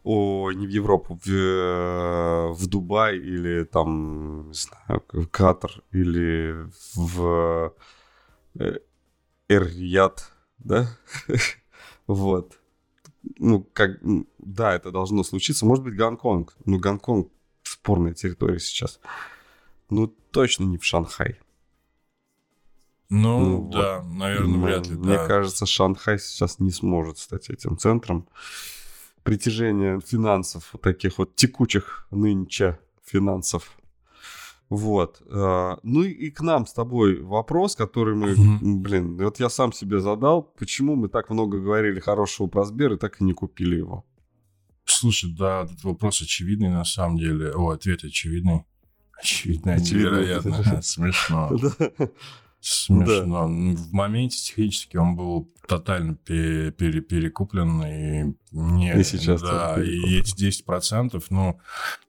о, 0.04 0.52
не 0.52 0.66
в 0.66 0.70
Европу, 0.70 1.20
в, 1.24 1.30
э, 1.30 2.54
в 2.54 2.68
Дубай 2.68 3.18
или 3.18 3.66
там, 3.66 4.48
не 4.48 4.54
знаю, 4.54 5.04
в 5.12 5.28
Катар 5.28 5.72
или 5.92 6.56
в 6.96 7.74
э, 8.60 8.78
Эр-Рияд, 9.50 10.32
да? 10.60 10.88
вот. 12.08 12.60
ну, 13.38 13.66
как, 13.74 14.00
да, 14.38 14.76
это 14.76 14.92
должно 14.92 15.24
случиться. 15.24 15.66
Может 15.66 15.84
быть, 15.84 15.96
Гонконг. 15.96 16.56
Ну, 16.66 16.80
Гонконг 16.80 17.32
спорная 17.64 18.14
территория 18.14 18.60
сейчас. 18.60 19.00
Ну, 19.90 20.08
точно 20.08 20.64
не 20.66 20.78
в 20.78 20.86
Шанхай. 20.86 21.40
Ну, 23.10 23.40
ну 23.40 23.70
да, 23.72 24.00
вот. 24.00 24.18
наверное, 24.18 24.58
ну, 24.58 24.66
вряд 24.66 24.88
ли. 24.88 24.96
Мне 24.96 25.18
да. 25.18 25.28
кажется, 25.28 25.66
Шанхай 25.66 26.20
сейчас 26.20 26.60
не 26.60 26.72
сможет 26.72 27.18
стать 27.18 27.50
этим 27.50 27.78
центром 27.78 28.28
притяжения 29.24 30.00
финансов, 30.00 30.70
вот 30.74 30.82
таких 30.84 31.18
вот 31.18 31.36
текучих 31.36 32.08
нынче 32.12 32.80
финансов. 33.04 33.79
Вот. 34.70 35.22
Э, 35.26 35.78
ну 35.82 36.04
и 36.04 36.30
к 36.30 36.42
нам 36.42 36.68
с 36.68 36.74
тобой 36.74 37.22
вопрос, 37.22 37.76
который 37.76 38.16
мы, 38.16 38.36
блин, 38.62 39.18
вот 39.18 39.40
я 39.40 39.50
сам 39.50 39.74
себе 39.74 40.00
задал, 40.00 40.44
почему 40.44 40.96
мы 40.96 41.10
так 41.10 41.30
много 41.30 41.60
говорили 41.60 42.00
хорошего 42.00 42.48
про 42.48 42.66
Сбер 42.66 42.94
и 42.94 42.98
так 42.98 43.20
и 43.20 43.24
не 43.24 43.34
купили 43.34 43.78
его? 43.78 44.06
Слушай, 44.86 45.34
да, 45.38 45.64
этот 45.64 45.84
вопрос 45.84 46.22
очевидный 46.22 46.70
на 46.70 46.84
самом 46.84 47.18
деле. 47.18 47.52
О, 47.52 47.70
ответ 47.70 48.04
очевидный. 48.04 48.66
Очевидно, 49.20 49.78
невероятно. 49.78 50.82
Смешно. 50.82 51.52
Смешно. 52.62 53.26
Да. 53.26 53.46
В 53.48 53.94
моменте 53.94 54.38
технически 54.38 54.98
он 54.98 55.16
был 55.16 55.52
тотально 55.68 56.16
пере, 56.16 56.72
пере, 56.72 57.02
перекуплен. 57.02 57.84
И, 57.84 58.36
не, 58.52 59.00
и 59.00 59.04
сейчас. 59.04 59.42
Да, 59.42 59.82
и 59.82 60.20
эти 60.20 60.36
10%, 60.36 61.24
ну, 61.30 61.60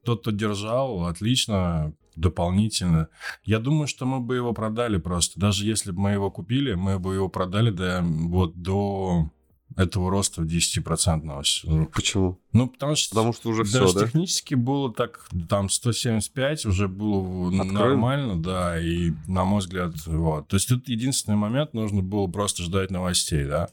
тот, 0.04 0.22
кто 0.22 0.30
держал, 0.30 1.04
отлично, 1.06 1.94
дополнительно. 2.16 3.08
Я 3.44 3.58
думаю, 3.58 3.86
что 3.86 4.06
мы 4.06 4.20
бы 4.20 4.36
его 4.36 4.52
продали 4.52 4.98
просто. 4.98 5.38
Даже 5.38 5.66
если 5.66 5.92
бы 5.92 6.00
мы 6.00 6.10
его 6.12 6.30
купили, 6.30 6.74
мы 6.74 6.98
бы 6.98 7.14
его 7.14 7.28
продали 7.28 7.70
до, 7.70 8.02
вот, 8.02 8.60
до 8.60 9.30
этого 9.76 10.10
роста 10.10 10.42
в 10.42 10.46
10%. 10.46 11.88
Почему? 11.94 12.40
Ну, 12.52 12.68
потому 12.68 12.96
что, 12.96 13.10
потому 13.10 13.32
что 13.32 13.50
уже 13.50 13.64
даже 13.64 13.86
все, 13.86 13.94
да? 13.94 14.06
технически 14.06 14.54
было 14.54 14.92
так, 14.92 15.26
там 15.48 15.68
175 15.68 16.66
уже 16.66 16.88
было 16.88 17.48
Откроем? 17.48 17.74
нормально, 17.74 18.42
да, 18.42 18.80
и 18.80 19.12
на 19.26 19.44
мой 19.44 19.60
взгляд, 19.60 19.94
вот. 20.06 20.48
То 20.48 20.56
есть 20.56 20.68
тут 20.68 20.88
единственный 20.88 21.36
момент, 21.36 21.72
нужно 21.72 22.02
было 22.02 22.26
просто 22.26 22.62
ждать 22.62 22.90
новостей, 22.90 23.44
да. 23.44 23.68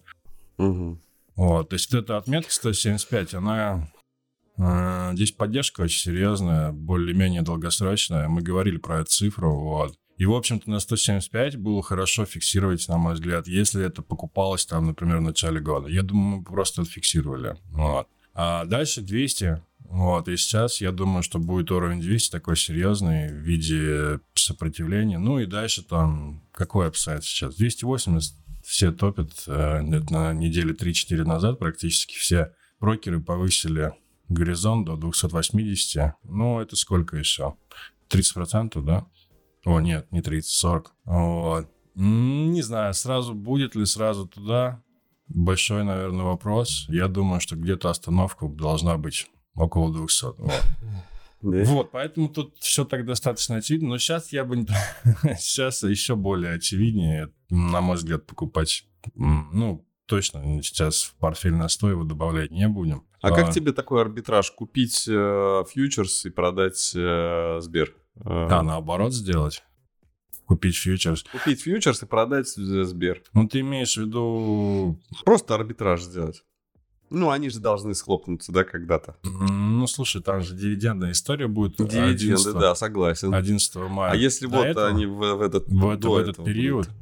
Угу. 0.58 1.00
Вот, 1.36 1.70
то 1.70 1.74
есть 1.74 1.94
эта 1.94 2.18
отметка 2.18 2.52
175, 2.52 3.36
она... 3.36 3.90
Э, 4.58 5.12
здесь 5.14 5.32
поддержка 5.32 5.82
очень 5.82 6.00
серьезная, 6.00 6.72
более-менее 6.72 7.42
долгосрочная. 7.42 8.28
Мы 8.28 8.42
говорили 8.42 8.78
про 8.78 9.02
эту 9.02 9.12
цифру, 9.12 9.60
вот. 9.60 9.96
И, 10.18 10.26
в 10.26 10.34
общем-то, 10.34 10.70
на 10.70 10.80
175 10.80 11.58
было 11.58 11.84
хорошо 11.84 12.26
фиксировать, 12.26 12.88
на 12.88 12.98
мой 12.98 13.14
взгляд, 13.14 13.48
если 13.48 13.86
это 13.86 14.02
покупалось 14.02 14.66
там, 14.66 14.88
например, 14.88 15.18
в 15.18 15.22
начале 15.22 15.60
года. 15.60 15.88
Я 15.90 16.02
думаю, 16.02 16.40
мы 16.40 16.44
просто 16.44 16.82
отфиксировали. 16.82 17.56
Вот. 17.70 18.08
А 18.34 18.66
дальше 18.66 19.02
200. 19.02 19.62
Вот, 19.90 20.28
и 20.28 20.36
сейчас 20.36 20.82
я 20.82 20.92
думаю, 20.92 21.24
что 21.24 21.40
будет 21.40 21.72
уровень 21.72 22.02
200 22.02 22.32
такой 22.32 22.58
серьезный 22.58 23.30
в 23.30 23.38
виде 23.38 24.20
сопротивления. 24.34 25.18
Ну 25.18 25.40
и 25.40 25.46
дальше 25.46 25.82
там, 25.82 26.44
какой 26.52 26.88
апсайд 26.88 27.24
сейчас? 27.24 27.56
280 27.56 28.36
все 28.66 28.92
топят. 28.92 29.32
Э, 29.48 29.82
на 29.82 30.34
неделе 30.34 30.74
3-4 30.74 31.24
назад 31.24 31.60
практически 31.60 32.18
все 32.18 32.54
брокеры 32.80 33.22
повысили 33.22 33.94
горизонт 34.30 34.86
до 34.86 34.96
280. 34.96 36.14
Ну, 36.24 36.60
это 36.60 36.76
сколько 36.76 37.18
еще? 37.18 37.56
30%, 38.10 38.82
да? 38.82 39.06
О, 39.66 39.80
нет, 39.80 40.12
не 40.12 40.22
30, 40.22 40.50
40. 40.50 40.94
Вот. 41.06 41.70
Не 41.96 42.62
знаю, 42.62 42.94
сразу 42.94 43.34
будет 43.34 43.76
ли 43.76 43.86
сразу 43.86 44.28
туда. 44.28 44.82
Большой, 45.28 45.84
наверное, 45.84 46.24
вопрос. 46.24 46.86
Я 46.90 47.08
думаю, 47.08 47.42
что 47.42 47.56
где-то 47.56 47.90
остановка 47.90 48.48
должна 48.48 48.98
быть 48.98 49.28
около 49.56 49.92
200. 49.94 50.26
Вот. 50.38 50.38
Да? 51.42 51.64
Вот, 51.66 51.92
поэтому 51.92 52.30
тут 52.30 52.58
все 52.60 52.86
так 52.86 53.06
достаточно 53.06 53.58
очевидно. 53.58 53.90
Но 53.90 53.98
сейчас 53.98 54.32
я 54.32 54.44
бы... 54.44 54.66
сейчас 55.38 55.84
еще 55.84 56.16
более 56.16 56.54
очевиднее, 56.54 57.32
на 57.50 57.82
мой 57.82 57.98
взгляд, 57.98 58.26
покупать... 58.26 58.86
Ну, 59.16 59.86
точно 60.06 60.62
сейчас 60.64 61.04
в 61.04 61.16
портфель 61.16 61.54
на 61.54 61.68
100 61.68 61.90
его 61.90 62.04
добавлять 62.04 62.52
не 62.52 62.68
будем. 62.68 63.07
А, 63.22 63.30
а 63.30 63.32
как 63.32 63.52
тебе 63.52 63.72
такой 63.72 64.02
арбитраж? 64.02 64.52
Купить 64.52 65.06
э, 65.08 65.64
фьючерс 65.70 66.26
и 66.26 66.30
продать 66.30 66.92
э, 66.96 67.60
Сбер? 67.62 67.94
А, 68.24 68.62
наоборот 68.62 69.14
сделать? 69.14 69.64
Купить 70.46 70.78
фьючерс? 70.78 71.24
Купить 71.24 71.62
фьючерс 71.62 72.04
и 72.04 72.06
продать 72.06 72.48
Сбер. 72.48 73.22
Ну, 73.34 73.48
ты 73.48 73.62
имеешь 73.62 73.96
в 73.98 74.02
виду... 74.02 75.00
Просто 75.26 75.56
арбитраж 75.56 76.04
сделать. 76.04 76.44
Ну, 77.10 77.30
они 77.30 77.50
же 77.50 77.60
должны 77.60 77.96
схлопнуться, 77.96 78.52
да, 78.52 78.64
когда-то. 78.64 79.16
Ну, 79.24 79.88
слушай, 79.88 80.22
там 80.22 80.42
же 80.42 80.56
дивидендная 80.56 81.12
история 81.12 81.48
будет. 81.48 81.78
Дивиденды, 81.78 82.34
11, 82.34 82.54
да, 82.54 82.76
согласен. 82.76 83.34
11 83.34 83.76
мая. 83.90 84.12
А 84.12 84.16
если 84.16 84.46
вот 84.46 84.66
этого, 84.66 84.88
они 84.88 85.06
в, 85.06 85.18
в 85.18 85.42
этот, 85.42 85.68
в, 85.68 85.90
это, 85.90 86.10
в 86.10 86.18
этот 86.18 86.44
период? 86.44 86.88
Будут? 86.88 87.02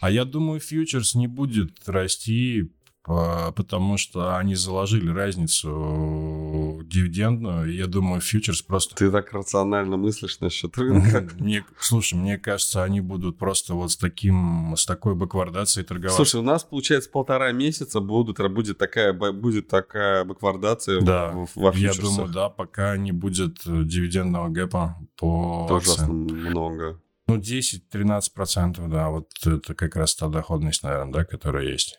А 0.00 0.10
я 0.10 0.24
думаю, 0.24 0.60
фьючерс 0.60 1.14
не 1.14 1.26
будет 1.28 1.88
расти 1.88 2.72
потому 3.04 3.96
что 3.98 4.36
они 4.36 4.54
заложили 4.54 5.10
разницу 5.10 6.82
дивидендную, 6.84 7.72
и 7.72 7.76
я 7.76 7.86
думаю, 7.86 8.20
фьючерс 8.20 8.62
просто... 8.62 8.94
Ты 8.94 9.10
так 9.10 9.32
рационально 9.32 9.96
мыслишь 9.96 10.38
насчет 10.40 10.76
рынка? 10.78 11.28
Мне, 11.38 11.64
слушай, 11.80 12.14
мне 12.14 12.38
кажется, 12.38 12.84
они 12.84 13.00
будут 13.00 13.38
просто 13.38 13.74
вот 13.74 13.90
с 13.90 13.96
таким, 13.96 14.74
с 14.76 14.86
такой 14.86 15.14
баквардацией 15.14 15.84
торговать. 15.84 16.14
Слушай, 16.14 16.40
у 16.40 16.44
нас, 16.44 16.62
получается, 16.62 17.10
полтора 17.10 17.50
месяца 17.52 18.00
будут, 18.00 18.38
будет 18.52 18.78
такая, 18.78 19.12
будет 19.12 19.68
такая 19.68 20.24
баквардация 20.24 21.00
да, 21.00 21.30
в, 21.30 21.48
во 21.56 21.72
Я 21.74 21.92
думаю, 21.94 22.28
да, 22.28 22.48
пока 22.50 22.96
не 22.96 23.12
будет 23.12 23.60
дивидендного 23.64 24.48
гэпа 24.48 24.96
по 25.16 25.64
Это 25.66 25.74
ужасно 25.74 26.12
много. 26.12 27.00
Ну, 27.26 27.38
10-13%, 27.38 28.88
да, 28.88 29.10
вот 29.10 29.30
это 29.44 29.74
как 29.74 29.96
раз 29.96 30.14
та 30.14 30.28
доходность, 30.28 30.82
наверное, 30.82 31.12
да, 31.12 31.24
которая 31.24 31.64
есть. 31.64 31.98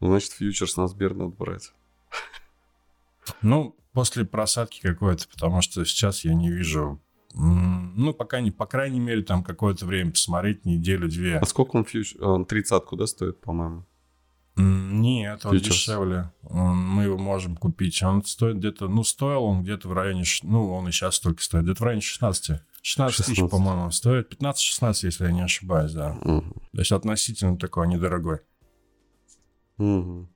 Ну, 0.00 0.08
значит, 0.08 0.32
фьючерс 0.32 0.76
на 0.76 0.88
Сбер 0.88 1.14
надо 1.14 1.30
брать. 1.30 1.72
Ну, 3.42 3.76
после 3.92 4.24
просадки 4.24 4.80
какой-то, 4.80 5.28
потому 5.28 5.60
что 5.60 5.84
сейчас 5.84 6.24
я 6.24 6.34
не 6.34 6.50
вижу... 6.50 7.00
Ну, 7.34 8.14
пока 8.14 8.40
не, 8.40 8.50
по 8.50 8.66
крайней 8.66 9.00
мере, 9.00 9.22
там 9.22 9.44
какое-то 9.44 9.84
время 9.86 10.12
посмотреть, 10.12 10.64
неделю-две. 10.64 11.38
А 11.38 11.46
сколько 11.46 11.76
он 11.76 11.84
фьюч... 11.84 12.16
Он 12.20 12.46
тридцатку, 12.46 12.96
да, 12.96 13.06
стоит, 13.06 13.40
по-моему? 13.40 13.84
Нет, 14.56 15.44
он 15.44 15.52
Фьючерс. 15.52 15.76
дешевле. 15.76 16.32
Мы 16.42 17.04
его 17.04 17.18
можем 17.18 17.56
купить. 17.56 18.02
Он 18.02 18.24
стоит 18.24 18.56
где-то, 18.56 18.88
ну, 18.88 19.04
стоил 19.04 19.44
он 19.44 19.62
где-то 19.62 19.88
в 19.88 19.92
районе, 19.92 20.24
ну, 20.42 20.72
он 20.72 20.88
и 20.88 20.92
сейчас 20.92 21.20
только 21.20 21.42
стоит, 21.42 21.64
где-то 21.64 21.80
в 21.80 21.84
районе 21.84 22.00
16. 22.00 22.60
16 22.82 23.26
тысяч, 23.26 23.50
по-моему, 23.50 23.90
стоит. 23.90 24.32
15-16, 24.32 24.98
если 25.02 25.26
я 25.26 25.32
не 25.32 25.42
ошибаюсь, 25.42 25.92
да. 25.92 26.16
Угу. 26.22 26.62
То 26.72 26.78
есть 26.78 26.92
относительно 26.92 27.56
такой 27.56 27.86
недорогой. 27.88 28.40
Угу. 29.78 30.28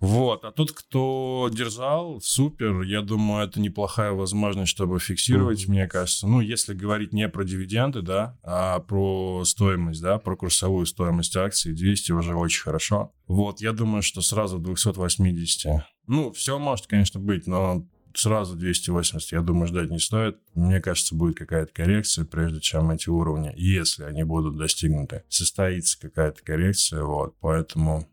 Вот, 0.00 0.44
а 0.44 0.52
тот, 0.52 0.70
кто 0.70 1.50
держал, 1.52 2.20
супер, 2.20 2.82
я 2.82 3.02
думаю, 3.02 3.44
это 3.44 3.60
неплохая 3.60 4.12
возможность, 4.12 4.70
чтобы 4.70 5.00
фиксировать, 5.00 5.64
mm 5.64 5.70
мне 5.70 5.88
кажется. 5.88 6.28
Ну, 6.28 6.40
если 6.40 6.72
говорить 6.72 7.12
не 7.12 7.28
про 7.28 7.42
дивиденды, 7.42 8.02
да, 8.02 8.38
а 8.44 8.78
про 8.78 9.42
стоимость, 9.44 10.00
да, 10.00 10.18
про 10.18 10.36
курсовую 10.36 10.86
стоимость 10.86 11.36
акций, 11.36 11.74
200 11.74 12.12
уже 12.12 12.36
очень 12.36 12.62
хорошо. 12.62 13.12
Вот, 13.26 13.60
я 13.60 13.72
думаю, 13.72 14.02
что 14.02 14.20
сразу 14.20 14.58
280. 14.58 15.82
Ну, 16.06 16.32
все 16.32 16.58
может, 16.60 16.86
конечно, 16.86 17.18
быть, 17.18 17.48
но 17.48 17.84
сразу 18.14 18.54
280, 18.54 19.32
я 19.32 19.40
думаю, 19.40 19.66
ждать 19.66 19.90
не 19.90 19.98
стоит. 19.98 20.38
Мне 20.54 20.80
кажется, 20.80 21.16
будет 21.16 21.36
какая-то 21.36 21.72
коррекция, 21.72 22.24
прежде 22.24 22.60
чем 22.60 22.92
эти 22.92 23.08
уровни, 23.08 23.52
если 23.56 24.04
они 24.04 24.22
будут 24.22 24.56
достигнуты, 24.56 25.24
состоится 25.28 26.00
какая-то 26.00 26.42
коррекция, 26.44 27.02
вот, 27.02 27.34
поэтому 27.40 28.08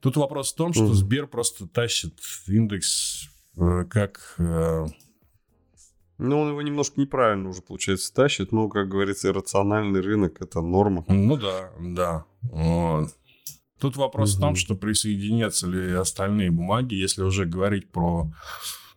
Тут 0.00 0.16
вопрос 0.16 0.52
в 0.52 0.56
том, 0.56 0.72
что 0.72 0.92
Сбер 0.94 1.26
просто 1.26 1.66
тащит 1.66 2.18
индекс 2.46 3.28
э, 3.56 3.84
как... 3.88 4.34
Э, 4.38 4.86
ну, 6.18 6.40
он 6.40 6.50
его 6.50 6.62
немножко 6.62 7.00
неправильно 7.00 7.48
уже, 7.48 7.62
получается, 7.62 8.12
тащит. 8.14 8.52
Ну, 8.52 8.68
как 8.68 8.88
говорится, 8.88 9.28
иррациональный 9.28 10.00
рынок— 10.00 10.36
это 10.40 10.60
норма. 10.60 11.04
Ну 11.08 11.36
да, 11.36 11.70
да. 11.80 12.24
Вот. 12.42 13.08
Тут 13.80 13.96
вопрос 13.96 14.32
угу. 14.32 14.38
в 14.38 14.40
том, 14.40 14.54
что 14.54 14.76
присоединятся 14.76 15.66
ли 15.66 15.92
остальные 15.92 16.52
бумаги, 16.52 16.94
если 16.94 17.22
уже 17.22 17.46
говорить 17.46 17.90
про 17.90 18.32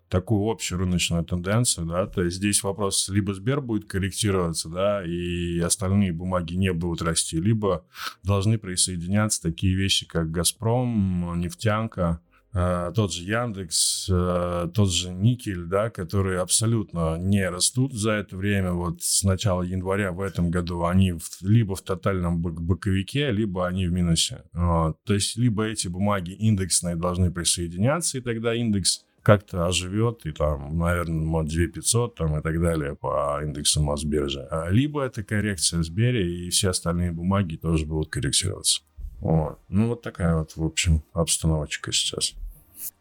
такую 0.09 0.49
общую 0.49 0.79
рыночную 0.79 1.23
тенденцию, 1.23 1.87
да, 1.87 2.05
то 2.05 2.23
есть 2.23 2.37
здесь 2.37 2.63
вопрос, 2.63 3.09
либо 3.09 3.33
Сбер 3.33 3.61
будет 3.61 3.85
корректироваться, 3.85 4.69
да, 4.69 5.03
и 5.03 5.59
остальные 5.59 6.13
бумаги 6.13 6.53
не 6.55 6.71
будут 6.73 7.01
расти, 7.01 7.39
либо 7.39 7.85
должны 8.23 8.57
присоединяться 8.57 9.41
такие 9.41 9.75
вещи, 9.75 10.05
как 10.05 10.31
Газпром, 10.31 11.39
нефтянка, 11.39 12.21
э, 12.53 12.91
тот 12.95 13.13
же 13.13 13.23
Яндекс, 13.23 14.07
э, 14.11 14.69
тот 14.73 14.91
же 14.91 15.11
Никель, 15.11 15.65
да, 15.65 15.89
которые 15.89 16.39
абсолютно 16.39 17.17
не 17.17 17.49
растут 17.49 17.93
за 17.93 18.11
это 18.11 18.37
время. 18.37 18.71
Вот 18.73 19.01
с 19.01 19.23
начала 19.23 19.63
января 19.63 20.11
в 20.11 20.21
этом 20.21 20.51
году 20.51 20.85
они 20.85 21.11
в, 21.13 21.41
либо 21.41 21.75
в 21.75 21.81
тотальном 21.81 22.41
боковике, 22.41 23.31
либо 23.31 23.67
они 23.67 23.87
в 23.87 23.91
минусе. 23.91 24.43
Вот. 24.53 24.97
То 25.03 25.15
есть 25.15 25.35
либо 25.35 25.63
эти 25.65 25.87
бумаги 25.87 26.31
индексные 26.31 26.95
должны 26.95 27.31
присоединяться, 27.31 28.19
и 28.19 28.21
тогда 28.21 28.53
индекс 28.53 29.03
как-то 29.25 29.65
оживет, 29.65 30.25
и 30.27 30.31
там, 30.31 30.77
наверное, 30.77 31.25
вот 31.25 31.47
2500 31.47 32.15
там, 32.15 32.37
и 32.37 32.41
так 32.43 32.61
далее 32.61 32.95
по 32.95 33.41
индексу 33.43 33.81
Мосбиржи. 33.81 34.47
А 34.51 34.69
либо 34.69 35.01
это 35.01 35.23
коррекция 35.23 35.79
в 35.79 35.83
и 35.89 36.49
все 36.51 36.69
остальные 36.69 37.11
бумаги 37.11 37.55
тоже 37.55 37.87
будут 37.87 38.11
корректироваться. 38.11 38.83
Вот. 39.19 39.57
Ну, 39.67 39.87
вот 39.87 40.03
такая 40.03 40.37
вот, 40.37 40.55
в 40.55 40.63
общем, 40.63 41.03
обстановочка 41.13 41.91
сейчас. 41.91 42.35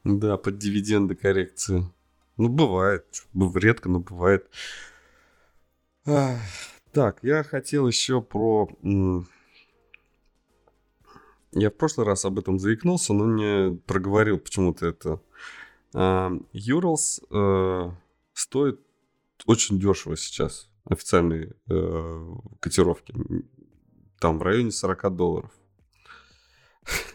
Да, 0.03 0.39
под 0.39 0.57
дивиденды 0.57 1.15
коррекции. 1.15 1.87
Ну, 2.39 2.49
бывает. 2.49 3.05
Редко, 3.35 3.91
но 3.91 4.01
бывает. 4.01 4.49
Так, 6.05 7.19
я 7.23 7.45
хотел 7.45 7.87
еще 7.87 8.23
про... 8.23 8.71
Я 11.53 11.71
в 11.71 11.75
прошлый 11.75 12.07
раз 12.07 12.25
об 12.25 12.39
этом 12.39 12.59
заикнулся, 12.59 13.13
но 13.13 13.27
не 13.27 13.77
проговорил 13.77 14.39
почему-то 14.39 14.87
это 14.87 15.21
Юрлс 15.94 17.20
э, 17.30 17.90
стоит 18.33 18.80
очень 19.46 19.78
дешево 19.78 20.16
сейчас, 20.16 20.68
официальные 20.85 21.54
э, 21.68 22.35
котировки. 22.59 23.14
Там 24.18 24.38
в 24.38 24.42
районе 24.42 24.72
40 24.72 25.14
долларов. 25.14 25.52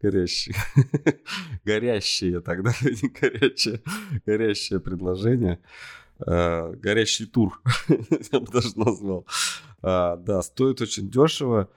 Горящие. 0.00 0.56
Горящие 1.64 2.40
тогда, 2.44 2.72
не 2.82 3.08
горячее. 3.08 3.82
Горящее 4.24 4.80
предложение. 4.80 5.60
Э, 6.26 6.72
горящий 6.72 7.26
тур, 7.26 7.60
я 8.32 8.40
бы 8.40 8.50
даже 8.50 8.78
назвал. 8.78 9.26
Да, 9.82 10.40
стоит 10.42 10.80
очень 10.80 11.10
дешево. 11.10 11.68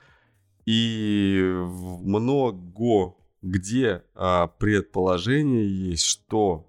И 0.65 1.41
много 1.43 3.24
где 3.45 4.03
а, 4.15 4.47
предположение 4.47 5.69
есть, 5.91 6.03
что 6.03 6.67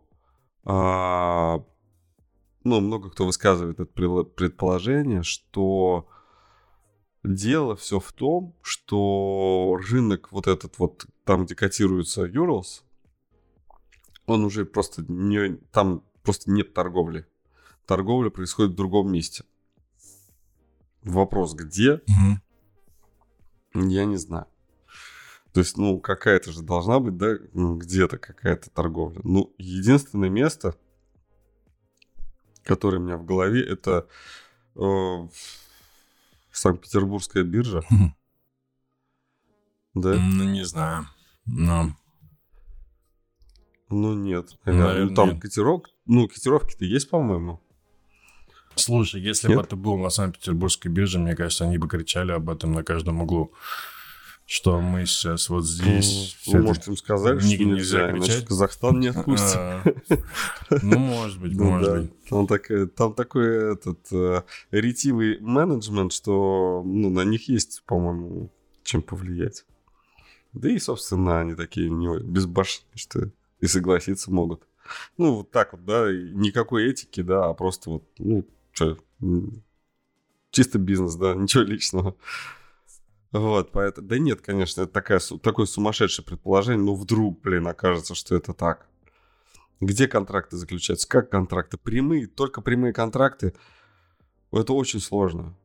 а, 0.62 1.64
ну, 2.64 2.80
много 2.80 3.08
кто 3.10 3.24
высказывает 3.24 3.80
это 3.80 3.90
предположение, 4.24 5.22
что 5.22 6.06
дело 7.24 7.76
все 7.76 7.98
в 7.98 8.12
том, 8.12 8.54
что 8.60 9.80
рынок 9.88 10.32
вот 10.32 10.46
этот 10.46 10.78
вот, 10.78 11.06
там, 11.24 11.46
где 11.46 11.54
котируется 11.54 12.24
Юрлс, 12.24 12.84
он 14.26 14.44
уже 14.44 14.66
просто 14.66 15.02
не, 15.08 15.56
там 15.72 16.04
просто 16.22 16.50
нет 16.50 16.74
торговли. 16.74 17.26
Торговля 17.86 18.28
происходит 18.28 18.72
в 18.72 18.76
другом 18.76 19.10
месте. 19.10 19.44
Вопрос, 21.02 21.54
где? 21.54 22.02
Угу. 23.74 23.84
Я 23.88 24.04
не 24.04 24.16
знаю. 24.16 24.46
То 25.56 25.60
есть, 25.60 25.78
ну, 25.78 25.98
какая-то 26.00 26.52
же 26.52 26.60
должна 26.60 27.00
быть, 27.00 27.16
да, 27.16 27.38
где-то 27.54 28.18
какая-то 28.18 28.68
торговля. 28.68 29.22
Ну, 29.24 29.54
единственное 29.56 30.28
место, 30.28 30.76
которое 32.62 32.98
у 32.98 33.00
меня 33.00 33.16
в 33.16 33.24
голове, 33.24 33.66
это 33.66 34.06
э, 34.74 35.28
Санкт-Петербургская 36.52 37.42
биржа. 37.42 37.80
Да? 39.94 40.12
Ну, 40.18 40.44
не 40.44 40.62
знаю. 40.66 41.06
Но... 41.46 41.96
Ну, 43.88 44.12
нет. 44.12 44.58
Наверное, 44.66 45.04
ну, 45.06 45.14
там 45.14 45.30
нет. 45.30 45.40
котировок, 45.40 45.88
ну, 46.04 46.28
котировки-то 46.28 46.84
есть, 46.84 47.08
по-моему. 47.08 47.62
Слушай, 48.74 49.22
если 49.22 49.48
нет? 49.48 49.56
бы 49.56 49.64
ты 49.64 49.74
был 49.74 49.96
на 49.96 50.10
Санкт-Петербургской 50.10 50.90
бирже, 50.90 51.18
мне 51.18 51.34
кажется, 51.34 51.64
они 51.64 51.78
бы 51.78 51.88
кричали 51.88 52.32
об 52.32 52.50
этом 52.50 52.72
на 52.72 52.84
каждом 52.84 53.22
углу 53.22 53.54
что 54.46 54.80
мы 54.80 55.06
сейчас 55.06 55.48
вот 55.48 55.66
здесь... 55.66 56.37
Вы 56.46 56.62
можете 56.62 56.92
им 56.92 56.96
сказать, 56.96 57.42
что 57.42 57.64
нельзя, 57.64 58.11
иначе 58.12 58.46
Казахстан 58.46 59.00
не 59.00 59.09
отпустит. 59.09 59.56
А, 59.56 59.82
ну, 60.82 60.98
может 60.98 61.40
быть, 61.40 61.52
ну 61.52 61.70
может 61.70 62.00
быть. 62.02 62.28
Там, 62.28 62.46
так, 62.46 62.70
там 62.94 63.14
такой 63.14 63.72
этот 63.72 64.00
э, 64.12 64.42
ретивый 64.70 65.40
менеджмент, 65.40 66.12
что 66.12 66.82
ну, 66.85 67.11
на 67.11 67.24
них 67.24 67.48
есть, 67.48 67.82
по-моему, 67.87 68.52
чем 68.85 69.02
повлиять. 69.02 69.64
Да 70.52 70.70
и, 70.70 70.78
собственно, 70.78 71.40
они 71.40 71.54
такие 71.54 71.90
не 71.90 72.18
безбашенные, 72.20 72.94
что 72.94 73.30
и 73.61 73.66
согласиться 73.66 74.30
могут. 74.30 74.62
Ну, 75.18 75.35
вот 75.35 75.50
так 75.50 75.72
вот, 75.72 75.85
да, 75.85 76.12
никакой 76.12 76.88
этики, 76.88 77.20
да, 77.20 77.46
а 77.46 77.54
просто 77.54 77.90
вот, 77.90 78.04
ну, 78.18 78.46
что, 78.72 78.96
чисто 80.50 80.78
бизнес, 80.78 81.16
да, 81.16 81.35
ничего 81.37 81.64
личного. 81.64 82.14
Вот, 83.32 83.72
поэтому... 83.72 84.06
Да 84.06 84.18
нет, 84.18 84.40
конечно, 84.40 84.82
это 84.82 84.92
такая, 84.92 85.20
такое 85.42 85.66
сумасшедшее 85.66 86.24
предположение, 86.24 86.84
но 86.84 86.94
вдруг, 86.94 87.40
блин, 87.42 87.66
окажется, 87.66 88.14
что 88.14 88.36
это 88.36 88.54
так. 88.54 88.88
Где 89.80 90.08
контракты 90.08 90.56
заключаются? 90.56 91.08
Как 91.08 91.30
контракты? 91.30 91.76
Прямые, 91.76 92.26
только 92.26 92.62
прямые 92.62 92.92
контракты. 92.92 93.54
Это 94.52 94.72
очень 94.72 95.00
сложно. 95.00 95.56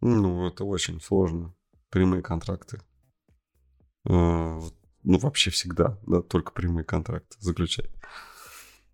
Ну, 0.00 0.46
это 0.46 0.64
очень 0.64 1.00
сложно. 1.00 1.54
Прямые 1.90 2.22
контракты. 2.22 2.80
А, 4.04 4.60
ну, 5.04 5.18
вообще 5.18 5.50
всегда, 5.50 5.98
да, 6.06 6.22
только 6.22 6.52
прямые 6.52 6.84
контракты 6.84 7.36
заключать. 7.38 7.90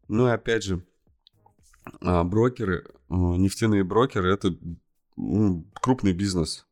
Ну 0.07 0.29
и 0.29 0.31
опять 0.31 0.65
же, 0.65 0.85
а, 2.03 2.25
брокеры, 2.25 2.87
а, 3.09 3.15
нефтяные 3.15 3.85
брокеры, 3.85 4.33
это 4.33 4.55
крупный 5.81 6.13
бизнес. 6.13 6.67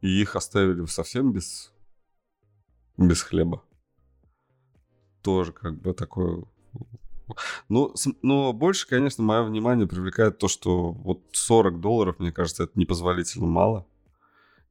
И 0.00 0.08
их 0.20 0.36
оставили 0.36 0.84
совсем 0.86 1.32
без, 1.32 1.72
без 2.96 3.22
хлеба. 3.22 3.62
Тоже 5.22 5.52
как 5.52 5.80
бы 5.80 5.92
такое... 5.92 6.44
Ну, 7.68 7.94
но 8.22 8.52
больше, 8.52 8.88
конечно, 8.88 9.22
мое 9.22 9.44
внимание 9.44 9.86
привлекает 9.86 10.38
то, 10.38 10.48
что 10.48 10.90
вот 10.90 11.22
40 11.32 11.80
долларов, 11.80 12.18
мне 12.18 12.32
кажется, 12.32 12.64
это 12.64 12.72
непозволительно 12.78 13.46
мало. 13.46 13.86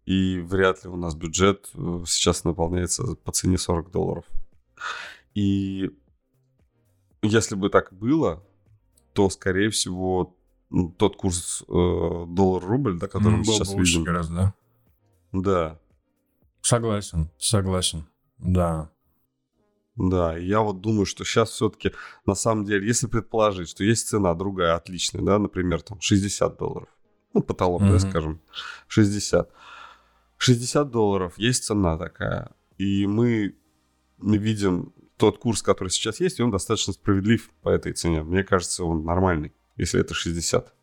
И 0.06 0.40
вряд 0.40 0.84
ли 0.84 0.90
у 0.90 0.98
нас 0.98 1.16
бюджет 1.16 1.70
э, 1.76 2.04
сейчас 2.08 2.44
наполняется 2.44 3.16
по 3.16 3.32
цене 3.32 3.58
40 3.58 3.92
долларов. 3.92 4.26
И 5.36 5.92
если 7.22 7.56
бы 7.56 7.70
так 7.70 7.94
было, 7.94 8.44
то, 9.14 9.30
скорее 9.30 9.70
всего, 9.70 10.36
тот 10.98 11.16
курс 11.16 11.64
э, 11.68 12.26
доллар-рубль, 12.28 13.00
да, 13.00 13.08
который 13.08 13.38
мы 13.38 13.46
сейчас 13.46 13.74
видим. 13.74 14.04
Гораздо, 14.04 14.36
да? 14.36 14.54
Да. 15.32 15.80
Согласен, 16.62 17.30
согласен, 17.38 18.08
да. 18.38 18.92
Да, 19.96 20.38
я 20.38 20.62
вот 20.62 20.80
думаю, 20.80 21.06
что 21.06 21.26
сейчас 21.26 21.50
все-таки, 21.50 21.92
на 22.26 22.34
самом 22.34 22.64
деле, 22.64 22.88
если 22.88 23.08
предположить, 23.08 23.70
что 23.70 23.84
есть 23.84 24.08
цена 24.08 24.34
другая, 24.34 24.76
отличная, 24.76 25.22
да, 25.22 25.40
например, 25.40 25.82
там 25.82 26.00
60 26.00 26.58
долларов, 26.58 26.88
ну, 27.34 27.42
потолок, 27.42 27.82
mm-hmm. 27.82 27.92
да, 27.92 28.00
скажем, 28.00 28.42
60. 28.88 29.52
60 30.38 30.90
долларов, 30.90 31.34
есть 31.38 31.66
цена 31.66 31.98
такая, 31.98 32.52
и 32.78 33.08
мы 33.08 33.58
видим 34.20 34.94
тот 35.18 35.38
курс, 35.38 35.62
который 35.62 35.90
сейчас 35.90 36.22
есть, 36.22 36.40
и 36.40 36.44
он 36.44 36.52
достаточно 36.52 36.94
справедлив 36.94 37.50
по 37.62 37.70
этой 37.70 37.92
цене. 37.92 38.24
Мне 38.24 38.44
кажется, 38.44 38.86
он 38.86 39.04
нормальный, 39.04 39.52
если 39.80 40.00
это 40.00 40.14
60 40.14 40.74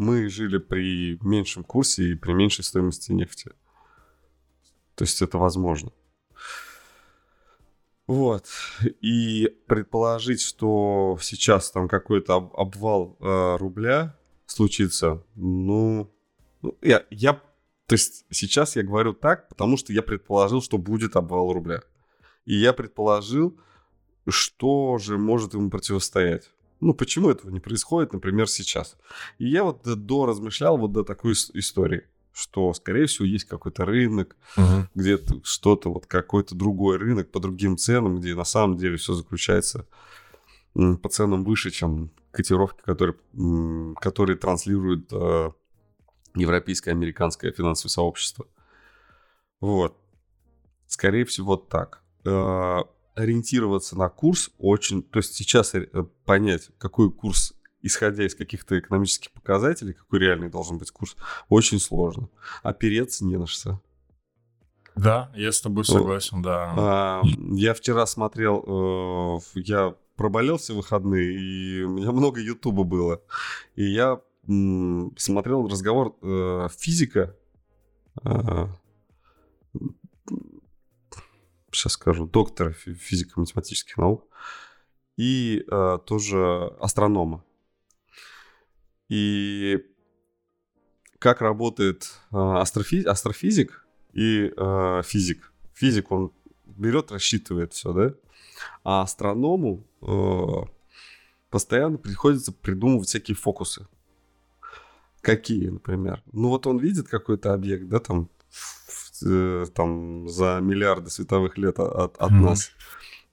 мы 0.00 0.30
жили 0.30 0.56
при 0.56 1.18
меньшем 1.20 1.62
курсе 1.62 2.12
и 2.12 2.14
при 2.14 2.32
меньшей 2.32 2.64
стоимости 2.64 3.12
нефти. 3.12 3.50
То 4.94 5.04
есть 5.04 5.20
это 5.20 5.36
возможно. 5.36 5.92
Вот. 8.06 8.46
И 9.02 9.54
предположить, 9.66 10.40
что 10.40 11.18
сейчас 11.20 11.70
там 11.70 11.86
какой-то 11.86 12.36
об, 12.36 12.56
обвал 12.56 13.18
э, 13.20 13.56
рубля 13.58 14.16
случится, 14.46 15.22
ну, 15.34 16.10
ну, 16.62 16.78
я, 16.80 17.04
я, 17.10 17.34
то 17.34 17.94
есть 17.94 18.24
сейчас 18.30 18.76
я 18.76 18.82
говорю 18.82 19.12
так, 19.12 19.50
потому 19.50 19.76
что 19.76 19.92
я 19.92 20.02
предположил, 20.02 20.62
что 20.62 20.78
будет 20.78 21.14
обвал 21.14 21.52
рубля. 21.52 21.82
И 22.46 22.54
я 22.54 22.72
предположил, 22.72 23.60
что 24.26 24.96
же 24.96 25.18
может 25.18 25.52
ему 25.52 25.68
противостоять. 25.68 26.50
Ну, 26.80 26.94
почему 26.94 27.30
этого 27.30 27.50
не 27.50 27.60
происходит, 27.60 28.12
например, 28.12 28.48
сейчас? 28.48 28.96
И 29.38 29.48
я 29.48 29.64
вот 29.64 29.82
до 29.84 30.26
размышлял 30.26 30.78
вот 30.78 30.92
до 30.92 31.04
такой 31.04 31.32
истории, 31.32 32.04
что, 32.32 32.72
скорее 32.72 33.06
всего, 33.06 33.26
есть 33.26 33.44
какой-то 33.44 33.84
рынок, 33.84 34.36
uh-huh. 34.56 34.84
где-то 34.94 35.40
что-то, 35.44 35.92
вот 35.92 36.06
какой-то 36.06 36.54
другой 36.54 36.96
рынок 36.96 37.30
по 37.30 37.40
другим 37.40 37.76
ценам, 37.76 38.18
где 38.18 38.34
на 38.34 38.44
самом 38.44 38.76
деле 38.76 38.96
все 38.96 39.14
заключается 39.14 39.86
по 40.74 41.08
ценам 41.08 41.44
выше, 41.44 41.70
чем 41.70 42.10
котировки, 42.30 42.80
которые, 42.82 43.16
которые 44.00 44.36
транслируют 44.36 45.12
э, 45.12 45.50
европейское, 46.34 46.94
американское 46.94 47.52
финансовое 47.52 47.90
сообщество. 47.90 48.46
Вот. 49.60 49.96
Скорее 50.86 51.24
всего, 51.24 51.56
так. 51.56 52.02
Э, 52.24 52.82
ориентироваться 53.14 53.96
на 53.96 54.08
курс 54.08 54.50
очень... 54.58 55.02
То 55.02 55.18
есть 55.18 55.34
сейчас 55.34 55.74
э, 55.74 55.86
понять, 56.24 56.70
какой 56.78 57.10
курс, 57.10 57.54
исходя 57.82 58.26
из 58.26 58.34
каких-то 58.34 58.78
экономических 58.78 59.30
показателей, 59.32 59.92
какой 59.92 60.20
реальный 60.20 60.48
должен 60.48 60.78
быть 60.78 60.90
курс, 60.90 61.16
очень 61.48 61.80
сложно. 61.80 62.28
Опереться 62.62 63.24
не 63.24 63.36
на 63.36 63.46
что. 63.46 63.80
Да, 64.96 65.30
я 65.34 65.52
с 65.52 65.60
тобой 65.60 65.84
согласен, 65.84 66.42
да. 66.42 66.74
А, 66.76 67.22
я 67.52 67.74
вчера 67.74 68.06
смотрел, 68.06 69.38
э, 69.46 69.60
я 69.60 69.94
проболел 70.16 70.58
все 70.58 70.74
выходные, 70.74 71.32
и 71.32 71.82
у 71.82 71.90
меня 71.90 72.12
много 72.12 72.40
Ютуба 72.40 72.84
было. 72.84 73.22
И 73.76 73.84
я 73.84 74.20
смотрел 74.46 75.68
разговор 75.68 76.16
э, 76.22 76.68
физика. 76.76 77.36
Сейчас 81.72 81.94
скажу, 81.94 82.26
доктора 82.26 82.72
физико-математических 82.72 83.96
наук. 83.96 84.26
И 85.16 85.64
э, 85.70 85.98
тоже 86.06 86.74
астронома. 86.80 87.44
И 89.08 89.84
как 91.18 91.42
работает 91.42 92.10
э, 92.32 92.36
астрофи- 92.36 93.04
астрофизик 93.04 93.86
и 94.12 94.52
э, 94.56 95.02
физик. 95.04 95.52
Физик, 95.74 96.10
он 96.10 96.32
берет, 96.64 97.12
рассчитывает 97.12 97.72
все, 97.74 97.92
да? 97.92 98.14
А 98.84 99.02
астроному 99.02 99.86
э, 100.00 100.70
постоянно 101.50 101.98
приходится 101.98 102.52
придумывать 102.52 103.08
всякие 103.08 103.36
фокусы. 103.36 103.86
Какие, 105.20 105.68
например? 105.68 106.22
Ну 106.32 106.48
вот 106.48 106.66
он 106.66 106.78
видит 106.78 107.08
какой-то 107.08 107.52
объект, 107.52 107.88
да, 107.88 107.98
там, 107.98 108.30
э, 109.24 109.66
там 109.74 110.28
за 110.28 110.60
миллиарды 110.60 111.10
световых 111.10 111.58
лет 111.58 111.78
от, 111.78 112.16
от 112.16 112.30
mm-hmm. 112.30 112.34
нас. 112.34 112.70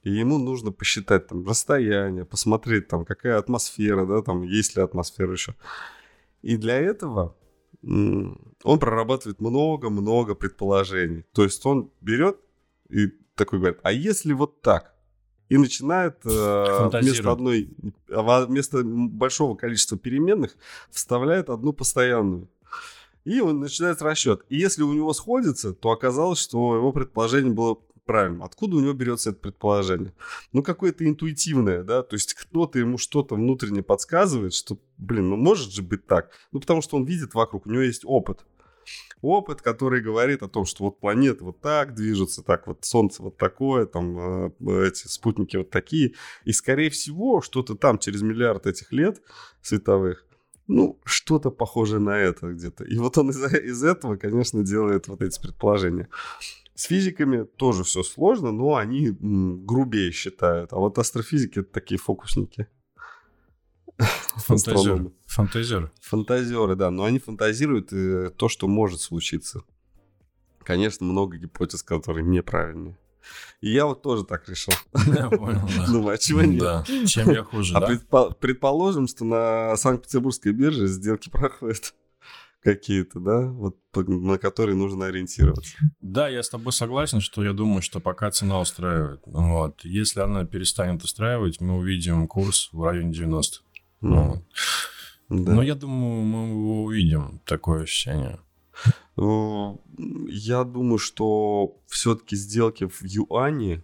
И 0.02 0.10
ему 0.10 0.38
нужно 0.38 0.72
посчитать 0.72 1.26
там 1.26 1.46
расстояние, 1.46 2.24
посмотреть 2.24 2.88
там 2.88 3.04
какая 3.04 3.38
атмосфера, 3.38 4.06
да, 4.06 4.22
там 4.22 4.42
есть 4.42 4.76
ли 4.76 4.82
атмосфера 4.82 5.32
еще. 5.32 5.54
И 6.42 6.56
для 6.56 6.76
этого 6.76 7.36
он 7.82 8.78
прорабатывает 8.80 9.40
много-много 9.40 10.34
предположений. 10.34 11.24
То 11.32 11.44
есть 11.44 11.64
он 11.66 11.90
берет 12.00 12.38
и 12.88 13.08
такой 13.34 13.60
говорит, 13.60 13.78
а 13.82 13.92
если 13.92 14.32
вот 14.32 14.60
так? 14.60 14.94
И 15.48 15.56
начинает 15.56 16.18
э, 16.26 16.90
вместо 16.92 17.32
одной, 17.32 17.70
а 18.10 18.44
вместо 18.44 18.82
большого 18.84 19.56
количества 19.56 19.96
переменных 19.96 20.54
вставляет 20.90 21.48
одну 21.48 21.72
постоянную. 21.72 22.48
И 23.28 23.40
он 23.42 23.60
начинает 23.60 24.00
расчет. 24.00 24.40
И 24.48 24.56
если 24.56 24.82
у 24.82 24.94
него 24.94 25.12
сходится, 25.12 25.74
то 25.74 25.90
оказалось, 25.90 26.38
что 26.38 26.76
его 26.76 26.92
предположение 26.92 27.52
было 27.52 27.76
правильным. 28.06 28.42
Откуда 28.42 28.76
у 28.76 28.80
него 28.80 28.94
берется 28.94 29.30
это 29.30 29.38
предположение? 29.38 30.14
Ну, 30.54 30.62
какое-то 30.62 31.06
интуитивное, 31.06 31.82
да, 31.82 32.02
то 32.02 32.16
есть 32.16 32.32
кто-то 32.32 32.78
ему 32.78 32.96
что-то 32.96 33.34
внутренне 33.34 33.82
подсказывает, 33.82 34.54
что, 34.54 34.78
блин, 34.96 35.28
ну 35.28 35.36
может 35.36 35.70
же 35.72 35.82
быть 35.82 36.06
так. 36.06 36.30
Ну, 36.52 36.60
потому 36.60 36.80
что 36.80 36.96
он 36.96 37.04
видит 37.04 37.34
вокруг, 37.34 37.66
у 37.66 37.70
него 37.70 37.82
есть 37.82 38.00
опыт. 38.06 38.46
Опыт, 39.20 39.60
который 39.60 40.00
говорит 40.00 40.42
о 40.42 40.48
том, 40.48 40.64
что 40.64 40.84
вот 40.84 40.98
планеты 40.98 41.44
вот 41.44 41.60
так 41.60 41.94
движутся, 41.94 42.42
так 42.42 42.66
вот 42.66 42.86
Солнце 42.86 43.22
вот 43.22 43.36
такое, 43.36 43.84
там 43.84 44.18
э, 44.18 44.86
эти 44.86 45.06
спутники 45.06 45.58
вот 45.58 45.68
такие. 45.68 46.14
И, 46.46 46.52
скорее 46.52 46.88
всего, 46.88 47.42
что-то 47.42 47.74
там 47.74 47.98
через 47.98 48.22
миллиард 48.22 48.66
этих 48.66 48.90
лет 48.90 49.20
световых 49.60 50.24
ну, 50.68 51.00
что-то 51.04 51.50
похожее 51.50 51.98
на 51.98 52.16
это 52.16 52.52
где-то. 52.52 52.84
И 52.84 52.98
вот 52.98 53.18
он 53.18 53.30
из, 53.30 53.42
из 53.54 53.82
этого, 53.82 54.16
конечно, 54.16 54.62
делает 54.62 55.08
вот 55.08 55.22
эти 55.22 55.40
предположения. 55.40 56.08
С 56.74 56.84
физиками 56.84 57.44
тоже 57.44 57.82
все 57.82 58.04
сложно, 58.04 58.52
но 58.52 58.76
они 58.76 59.10
грубее 59.20 60.12
считают. 60.12 60.72
А 60.72 60.76
вот 60.76 60.98
астрофизики 60.98 61.60
это 61.60 61.72
такие 61.72 61.98
фокусники. 61.98 62.68
Фантазеры. 64.36 65.10
Фантазеры. 65.26 65.90
Фантазеры, 66.00 66.76
да. 66.76 66.90
Но 66.90 67.04
они 67.04 67.18
фантазируют 67.18 67.92
э, 67.92 68.30
то, 68.36 68.48
что 68.48 68.68
может 68.68 69.00
случиться. 69.00 69.62
Конечно, 70.62 71.04
много 71.04 71.38
гипотез, 71.38 71.82
которые 71.82 72.24
неправильные. 72.24 72.96
И 73.60 73.70
я 73.70 73.86
вот 73.86 74.02
тоже 74.02 74.24
так 74.24 74.48
решил. 74.48 74.74
Я 75.06 75.28
понял, 75.30 75.68
да. 75.76 75.86
Думаю, 75.86 76.14
а 76.14 76.18
чего 76.18 76.42
нет? 76.42 76.60
Да. 76.60 76.84
Чем 77.06 77.30
я 77.30 77.42
хуже, 77.42 77.74
а 77.76 77.80
да? 77.80 78.30
предположим, 78.30 79.08
что 79.08 79.24
на 79.24 79.76
Санкт-Петербургской 79.76 80.52
бирже 80.52 80.86
сделки 80.86 81.28
проходят 81.30 81.94
какие-то, 82.62 83.20
да, 83.20 83.46
вот 83.46 83.76
на 83.94 84.38
которые 84.38 84.76
нужно 84.76 85.06
ориентироваться. 85.06 85.76
Да, 86.00 86.28
я 86.28 86.42
с 86.42 86.48
тобой 86.48 86.72
согласен, 86.72 87.20
что 87.20 87.42
я 87.44 87.52
думаю, 87.52 87.82
что 87.82 88.00
пока 88.00 88.30
цена 88.30 88.60
устраивает. 88.60 89.22
Вот. 89.26 89.84
Если 89.84 90.20
она 90.20 90.44
перестанет 90.44 91.02
устраивать, 91.02 91.60
мы 91.60 91.78
увидим 91.78 92.26
курс 92.28 92.68
в 92.72 92.82
районе 92.82 93.12
90. 93.12 93.60
Ну, 94.00 94.24
вот. 94.28 94.44
да. 95.28 95.52
Но 95.52 95.62
я 95.62 95.74
думаю, 95.74 96.22
мы 96.22 96.48
его 96.50 96.84
увидим, 96.84 97.40
такое 97.44 97.82
ощущение. 97.82 98.38
Ну, 99.20 99.80
я 100.28 100.62
думаю, 100.62 100.98
что 100.98 101.76
все-таки 101.88 102.36
сделки 102.36 102.86
в 102.86 103.02
юане, 103.02 103.82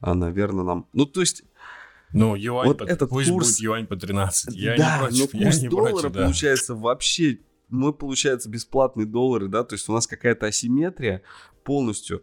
а, 0.00 0.14
наверное, 0.14 0.64
нам... 0.64 0.86
Ну, 0.94 1.04
то 1.04 1.20
есть... 1.20 1.44
Ну, 2.14 2.34
юань, 2.34 2.68
вот 2.68 2.78
по... 2.78 2.84
этот 2.84 3.10
пусть 3.10 3.30
курс... 3.30 3.48
будет 3.48 3.60
юань 3.60 3.86
по 3.86 3.96
13. 3.96 4.54
Я 4.54 4.76
да, 4.78 5.08
не 5.10 5.26
против, 5.26 5.34
но 5.34 5.40
курс 5.44 5.56
я 5.56 5.62
не 5.62 5.68
доллара 5.68 5.92
против, 5.92 6.12
да. 6.12 6.22
получается 6.22 6.74
вообще 6.74 7.40
мы, 7.68 7.92
получается, 7.92 8.48
бесплатные 8.48 9.06
доллары, 9.06 9.48
да, 9.48 9.62
то 9.62 9.74
есть 9.74 9.90
у 9.90 9.92
нас 9.92 10.06
какая-то 10.06 10.46
асимметрия 10.46 11.22
полностью. 11.64 12.22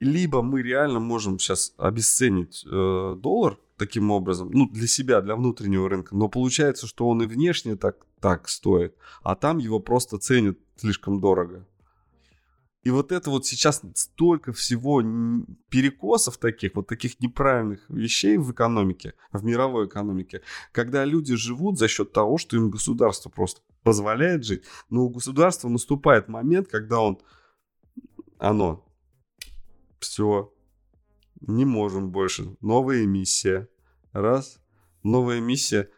Либо 0.00 0.42
мы 0.42 0.62
реально 0.62 0.98
можем 0.98 1.38
сейчас 1.38 1.72
обесценить 1.76 2.64
э, 2.66 3.16
доллар 3.16 3.58
таким 3.76 4.10
образом, 4.10 4.50
ну, 4.50 4.68
для 4.68 4.88
себя, 4.88 5.20
для 5.20 5.36
внутреннего 5.36 5.88
рынка, 5.88 6.16
но 6.16 6.28
получается, 6.28 6.88
что 6.88 7.08
он 7.08 7.22
и 7.22 7.26
внешне 7.26 7.76
так, 7.76 8.04
так 8.20 8.48
стоит, 8.48 8.96
а 9.22 9.36
там 9.36 9.58
его 9.58 9.78
просто 9.78 10.18
ценят 10.18 10.58
слишком 10.76 11.20
дорого. 11.20 11.64
И 12.86 12.90
вот 12.90 13.10
это 13.10 13.30
вот 13.30 13.44
сейчас 13.44 13.82
столько 13.94 14.52
всего 14.52 15.02
перекосов 15.70 16.38
таких, 16.38 16.76
вот 16.76 16.86
таких 16.86 17.18
неправильных 17.18 17.84
вещей 17.90 18.36
в 18.36 18.52
экономике, 18.52 19.14
в 19.32 19.42
мировой 19.44 19.88
экономике, 19.88 20.42
когда 20.70 21.04
люди 21.04 21.34
живут 21.34 21.80
за 21.80 21.88
счет 21.88 22.12
того, 22.12 22.38
что 22.38 22.56
им 22.56 22.70
государство 22.70 23.28
просто 23.28 23.60
позволяет 23.82 24.44
жить. 24.44 24.62
Но 24.88 25.02
у 25.02 25.08
государства 25.08 25.68
наступает 25.68 26.28
момент, 26.28 26.68
когда 26.68 27.00
он, 27.00 27.18
оно, 28.38 28.86
все, 29.98 30.54
не 31.40 31.64
можем 31.64 32.12
больше, 32.12 32.56
новая 32.60 33.02
эмиссия, 33.02 33.68
раз, 34.12 34.60
новая 35.02 35.40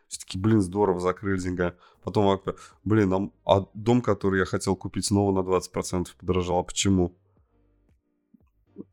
эмиссия, 0.09 0.18
все-таки, 0.18 0.38
блин, 0.38 0.61
здорово, 0.61 1.01
закрыли 1.01 1.38
деньгами. 1.38 1.75
Потом, 2.03 2.40
блин, 2.85 3.12
а, 3.12 3.31
а 3.44 3.66
дом, 3.75 4.01
который 4.01 4.40
я 4.40 4.44
хотел 4.44 4.77
купить, 4.77 5.07
снова 5.07 5.33
на 5.33 5.47
20% 5.47 6.09
подорожал. 6.18 6.59
А 6.59 6.62
почему? 6.62 7.14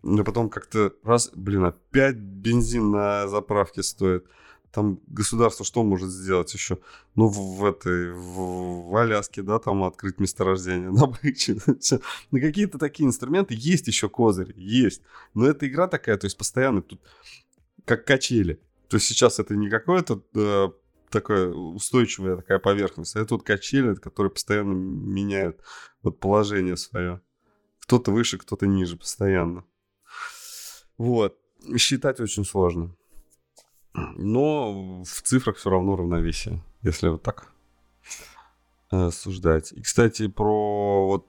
И 0.04 0.23
потом 0.23 0.49
как-то 0.49 0.93
раз, 1.04 1.32
блин, 1.34 1.65
опять 1.65 2.15
бензин 2.17 2.91
на 2.91 3.28
заправке 3.28 3.84
стоит. 3.84 4.25
Там 4.71 4.99
государство 5.08 5.63
что 5.63 5.84
может 5.84 6.10
сделать 6.10 6.54
еще? 6.54 6.80
Ну, 7.15 7.28
в, 7.28 7.60
в 7.60 7.65
этой, 7.65 8.12
в, 8.12 8.89
в 8.89 8.95
Аляске, 8.97 9.41
да, 9.41 9.58
там 9.58 9.86
открыть 9.86 10.19
месторождение, 10.19 10.91
добычу. 10.91 11.56
На 12.32 12.41
какие-то 12.41 12.78
такие 12.78 13.08
инструменты 13.08 13.56
есть 13.58 13.88
еще 13.88 14.10
козырь, 14.10 14.54
есть. 14.58 15.01
Но 15.34 15.45
эта 15.45 15.65
игра 15.65 15.88
такая, 15.88 16.17
то 16.17 16.25
есть 16.25 16.38
постоянно 16.38 16.82
тут 16.82 16.99
как 17.86 18.04
качели. 18.04 18.60
То 18.89 18.97
есть 18.97 19.08
сейчас 19.08 19.39
это 19.39 19.56
не 19.56 19.69
какое-то 19.69 20.21
э, 20.34 20.69
такая 21.15 21.47
устойчивая 21.47 22.36
такая 22.36 22.60
поверхность, 22.60 23.15
а 23.15 23.21
это 23.21 23.36
вот 23.36 23.43
качели, 23.43 23.95
которые 23.95 24.32
постоянно 24.32 24.73
меняют 24.73 25.62
вот 26.04 26.19
положение 26.19 26.78
свое. 26.78 27.21
Кто-то 27.80 28.12
выше, 28.12 28.38
кто-то 28.38 28.67
ниже 28.67 28.97
постоянно. 28.97 29.63
Вот. 30.97 31.38
Считать 31.78 32.19
очень 32.19 32.45
сложно. 32.45 32.95
Но 33.93 35.04
в 35.04 35.21
цифрах 35.21 35.56
все 35.58 35.69
равно 35.69 35.95
равновесие, 35.95 36.62
если 36.82 37.08
вот 37.08 37.23
так 37.23 37.51
э, 38.91 39.10
суждать. 39.12 39.71
И, 39.71 39.82
кстати, 39.82 40.28
про 40.28 41.08
вот 41.08 41.28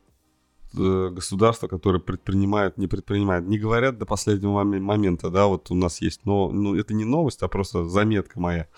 э, 0.76 1.10
государства, 1.10 1.68
которые 1.68 2.02
предпринимают, 2.02 2.76
не 2.76 2.88
предпринимают, 2.88 3.46
не 3.46 3.58
говорят 3.58 3.98
до 3.98 4.06
последнего 4.06 4.64
момента, 4.64 5.30
да, 5.30 5.46
вот 5.46 5.70
у 5.70 5.74
нас 5.74 6.00
есть, 6.00 6.24
но 6.24 6.50
ну, 6.50 6.74
это 6.74 6.92
не 6.92 7.04
новость, 7.04 7.42
а 7.42 7.48
просто 7.48 7.84
заметка 7.84 8.40
моя. 8.40 8.68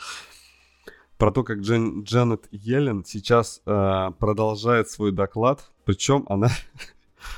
Про 1.18 1.32
то, 1.32 1.42
как 1.42 1.58
Джен, 1.58 2.04
Джанет 2.04 2.46
Йеллен 2.52 3.04
сейчас 3.04 3.60
э, 3.66 4.10
продолжает 4.20 4.88
свой 4.88 5.10
доклад, 5.10 5.68
причем 5.84 6.24
она... 6.28 6.48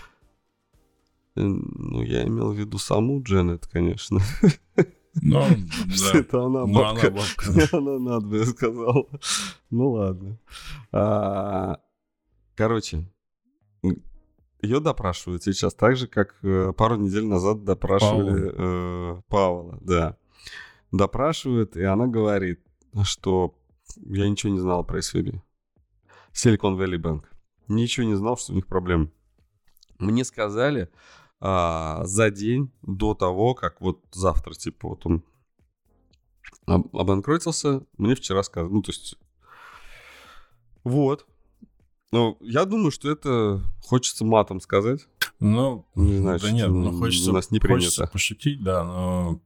ну, 1.34 2.02
я 2.02 2.24
имел 2.24 2.52
в 2.52 2.58
виду 2.58 2.76
саму 2.76 3.22
Дженет, 3.22 3.66
конечно. 3.66 4.20
Ну, 5.14 5.40
да. 6.12 6.18
Это 6.18 6.44
она 6.44 6.66
ну, 6.66 6.74
бабка. 6.74 7.06
Она 7.06 7.16
бабка. 7.16 7.68
Она 7.76 7.98
надо, 7.98 8.44
сказал. 8.44 9.08
Ну, 9.70 9.90
ладно. 9.92 10.38
А, 10.92 11.80
короче, 12.56 13.06
ее 14.60 14.80
допрашивают 14.80 15.42
сейчас, 15.42 15.72
так 15.72 15.96
же, 15.96 16.06
как 16.06 16.36
э, 16.42 16.74
пару 16.76 16.96
недель 16.96 17.24
назад 17.24 17.64
допрашивали 17.64 18.52
э, 18.52 19.22
Павла, 19.28 19.78
да. 19.80 20.16
Допрашивают, 20.92 21.76
и 21.76 21.82
она 21.82 22.06
говорит, 22.06 22.60
что 23.04 23.54
я 23.96 24.28
ничего 24.28 24.52
не 24.52 24.58
знал 24.58 24.84
про 24.84 24.98
SVB. 24.98 25.40
Silicon 26.32 26.76
Valley 26.78 26.98
Bank. 26.98 27.24
Ничего 27.68 28.06
не 28.06 28.14
знал, 28.14 28.36
что 28.36 28.52
у 28.52 28.54
них 28.56 28.66
проблемы. 28.66 29.10
Мне 29.98 30.24
сказали 30.24 30.90
а, 31.40 32.04
за 32.04 32.30
день 32.30 32.72
до 32.82 33.14
того, 33.14 33.54
как 33.54 33.80
вот 33.80 34.00
завтра, 34.12 34.54
типа, 34.54 34.88
вот 34.88 35.06
он 35.06 35.24
об, 36.66 36.96
обанкротился, 36.96 37.82
мне 37.96 38.14
вчера 38.14 38.42
сказали, 38.42 38.70
ну, 38.70 38.82
то 38.82 38.90
есть, 38.90 39.16
вот. 40.84 41.26
Ну, 42.12 42.36
я 42.40 42.64
думаю, 42.64 42.90
что 42.90 43.10
это 43.10 43.62
хочется 43.82 44.24
матом 44.24 44.60
сказать. 44.60 45.06
Ну, 45.38 45.86
не 45.94 46.18
знаю, 46.18 46.40
да 46.40 46.50
нет, 46.50 46.68
ну, 46.68 46.98
хочется, 46.98 47.30
у 47.30 47.34
нас 47.34 47.50
не 47.50 47.60
принято. 47.60 47.84
хочется 47.84 48.06
пошутить, 48.06 48.62
да, 48.62 48.84
но 48.84 49.40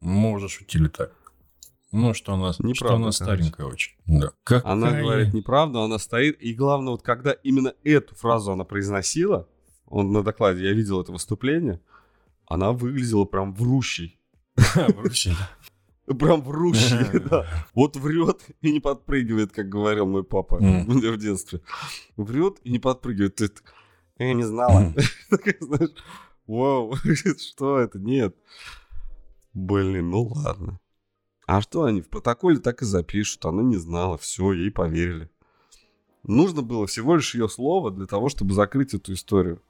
мы 0.00 0.32
уже 0.32 0.48
шутили 0.48 0.88
так. 0.88 1.12
Ну, 1.90 2.12
что 2.12 2.34
она, 2.34 2.50
Неправда, 2.58 2.74
что 2.74 2.94
она 2.94 3.12
старенькая 3.12 3.66
очень. 3.66 3.94
Да. 4.06 4.32
Какая... 4.44 4.72
Она 4.72 4.92
говорит 4.92 5.32
неправду, 5.32 5.80
она 5.80 5.98
стоит. 5.98 6.40
И 6.42 6.52
главное, 6.52 6.90
вот 6.92 7.02
когда 7.02 7.32
именно 7.32 7.72
эту 7.82 8.14
фразу 8.14 8.52
она 8.52 8.64
произносила, 8.64 9.48
он 9.86 10.12
на 10.12 10.22
докладе, 10.22 10.64
я 10.64 10.72
видел 10.72 11.00
это 11.00 11.12
выступление, 11.12 11.80
она 12.46 12.72
выглядела 12.72 13.24
прям 13.24 13.54
врущей. 13.54 14.18
Врущей. 14.74 15.34
Прям 16.18 16.42
врущий, 16.42 17.18
да. 17.30 17.46
Вот 17.74 17.96
врет 17.96 18.40
и 18.62 18.72
не 18.72 18.80
подпрыгивает, 18.80 19.52
как 19.52 19.68
говорил 19.68 20.06
мой 20.06 20.24
папа 20.24 20.56
в 20.60 21.16
детстве. 21.16 21.60
Врет 22.16 22.58
и 22.64 22.70
не 22.70 22.78
подпрыгивает. 22.78 23.62
Я 24.18 24.34
не 24.34 24.42
знала. 24.42 24.94
знаешь, 25.60 25.90
вау, 26.46 26.94
что 27.38 27.78
это? 27.78 27.98
Нет. 27.98 28.34
Блин, 29.52 30.10
ну 30.10 30.22
ладно. 30.22 30.80
А 31.48 31.62
что 31.62 31.84
они 31.84 32.02
в 32.02 32.10
протоколе 32.10 32.58
так 32.58 32.82
и 32.82 32.84
запишут? 32.84 33.46
Она 33.46 33.62
не 33.62 33.76
знала, 33.76 34.18
все, 34.18 34.52
ей 34.52 34.70
поверили. 34.70 35.30
Нужно 36.22 36.60
было 36.60 36.86
всего 36.86 37.16
лишь 37.16 37.34
ее 37.34 37.48
слово 37.48 37.90
для 37.90 38.04
того, 38.04 38.28
чтобы 38.28 38.52
закрыть 38.52 38.92
эту 38.92 39.14
историю. 39.14 39.62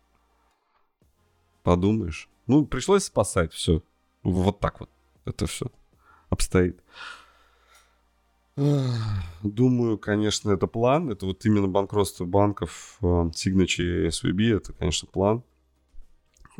Подумаешь. 1.63 2.29
Ну, 2.49 2.67
пришлось 2.67 3.05
спасать 3.05 3.53
все. 3.53 3.85
Вот 4.25 4.59
так 4.59 4.81
вот. 4.81 4.91
Это 5.25 5.47
все 5.47 5.67
обстоит. 6.31 6.83
Думаю, 8.57 9.99
конечно, 9.99 10.51
это 10.51 10.67
план. 10.67 11.11
Это 11.11 11.27
вот 11.27 11.47
именно 11.47 11.69
банкротство 11.69 12.25
банков 12.25 12.99
Signature 13.01 14.07
и 14.07 14.09
SVB. 14.09 14.57
Это, 14.57 14.73
конечно, 14.73 15.07
план, 15.07 15.45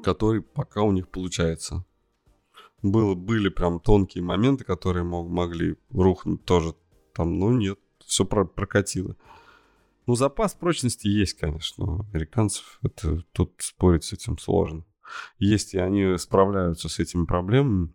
который 0.01 0.43
пока 0.43 0.83
у 0.83 0.93
них 0.93 1.09
получается 1.09 1.85
было, 2.83 3.15
были 3.15 3.49
прям 3.49 3.81
тонкие 3.81 4.23
моменты, 4.23 4.65
которые 4.65 5.05
мог, 5.05 5.29
могли 5.29 5.77
рухнуть 5.91 6.45
тоже 6.45 6.75
там, 7.15 7.39
ну 7.39 7.51
нет, 7.51 7.79
все 8.05 8.25
про, 8.25 8.45
прокатило. 8.45 9.17
Ну, 10.07 10.15
запас 10.15 10.55
прочности 10.55 11.07
есть, 11.07 11.35
конечно, 11.35 11.85
у 11.85 12.03
американцев. 12.13 12.79
Это 12.83 13.23
тут 13.33 13.53
спорить 13.59 14.05
с 14.05 14.13
этим 14.15 14.39
сложно. 14.39 14.85
Есть, 15.39 15.75
и 15.75 15.79
они 15.79 16.17
справляются 16.19 16.89
с 16.89 16.99
этими 16.99 17.25
проблемами. 17.25 17.93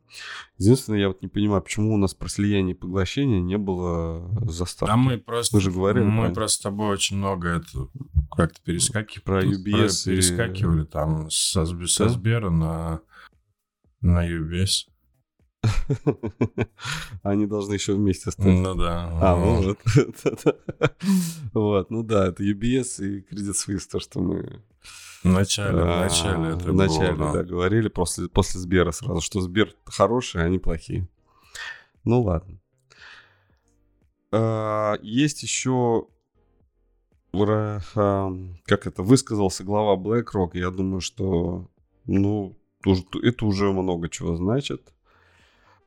Единственное, 0.58 1.00
я 1.00 1.08
вот 1.08 1.22
не 1.22 1.28
понимаю, 1.28 1.62
почему 1.62 1.94
у 1.94 1.98
нас 1.98 2.14
про 2.14 2.28
слияние 2.28 2.76
и 2.76 2.78
поглощение 2.78 3.42
не 3.42 3.58
было 3.58 4.30
заставки. 4.50 4.92
А 4.92 4.98
мы 4.98 5.18
просто... 5.18 5.56
Мы 5.56 5.62
же 5.62 5.72
говорили. 5.72 6.04
Мы 6.04 6.12
правильно? 6.12 6.36
просто 6.36 6.58
с 6.58 6.62
тобой 6.62 6.90
очень 6.90 7.18
много 7.18 7.50
это 7.50 7.88
как-то 8.36 8.62
перескакивали. 8.62 9.24
Про 9.24 9.44
UBS 9.44 10.04
Про, 10.04 10.12
перескакивали 10.12 10.84
там 10.84 11.30
со, 11.30 11.66
со 11.66 12.04
Да? 12.04 12.10
Сбера 12.10 12.50
на, 12.50 13.02
на 14.04 14.28
UBS. 14.28 14.88
Они 17.24 17.46
должны 17.48 17.74
еще 17.74 17.94
вместе 17.94 18.32
стать. 18.32 18.46
Ну 18.46 18.76
да. 18.76 19.10
А, 19.22 19.36
ну 19.38 19.62
вот. 19.62 19.80
Вот, 21.54 21.90
ну 21.90 22.04
да, 22.04 22.28
это 22.28 22.44
UBS 22.44 23.04
и 23.04 23.22
Credit 23.22 23.54
Suisse, 23.54 23.88
то, 23.90 24.00
что 24.00 24.20
мы 24.20 24.62
В 25.24 25.30
начале, 25.30 25.78
в 25.78 25.90
а, 25.90 26.02
начале 26.02 26.50
это 26.50 26.72
в 26.72 26.74
начале, 26.74 27.16
да, 27.16 27.44
говорили 27.44 27.88
после, 27.88 28.28
после 28.28 28.60
Сбера 28.60 28.92
сразу, 28.92 29.22
что 29.22 29.40
Сбер 29.40 29.74
хороший, 29.86 30.44
а 30.44 30.46
они 30.46 30.60
плохие. 30.60 31.08
Ну 32.04 32.22
ладно. 32.24 32.60
А, 34.34 34.98
Есть 35.02 35.44
еще, 35.44 36.08
как 37.32 38.88
это, 38.88 39.02
высказался 39.02 39.64
глава 39.64 39.96
BlackRock. 39.96 40.52
Я 40.56 40.72
думаю, 40.72 41.00
что, 41.00 41.70
ну, 42.06 42.58
это 42.86 43.46
уже 43.46 43.72
много 43.72 44.10
чего 44.10 44.36
значит. 44.36 44.94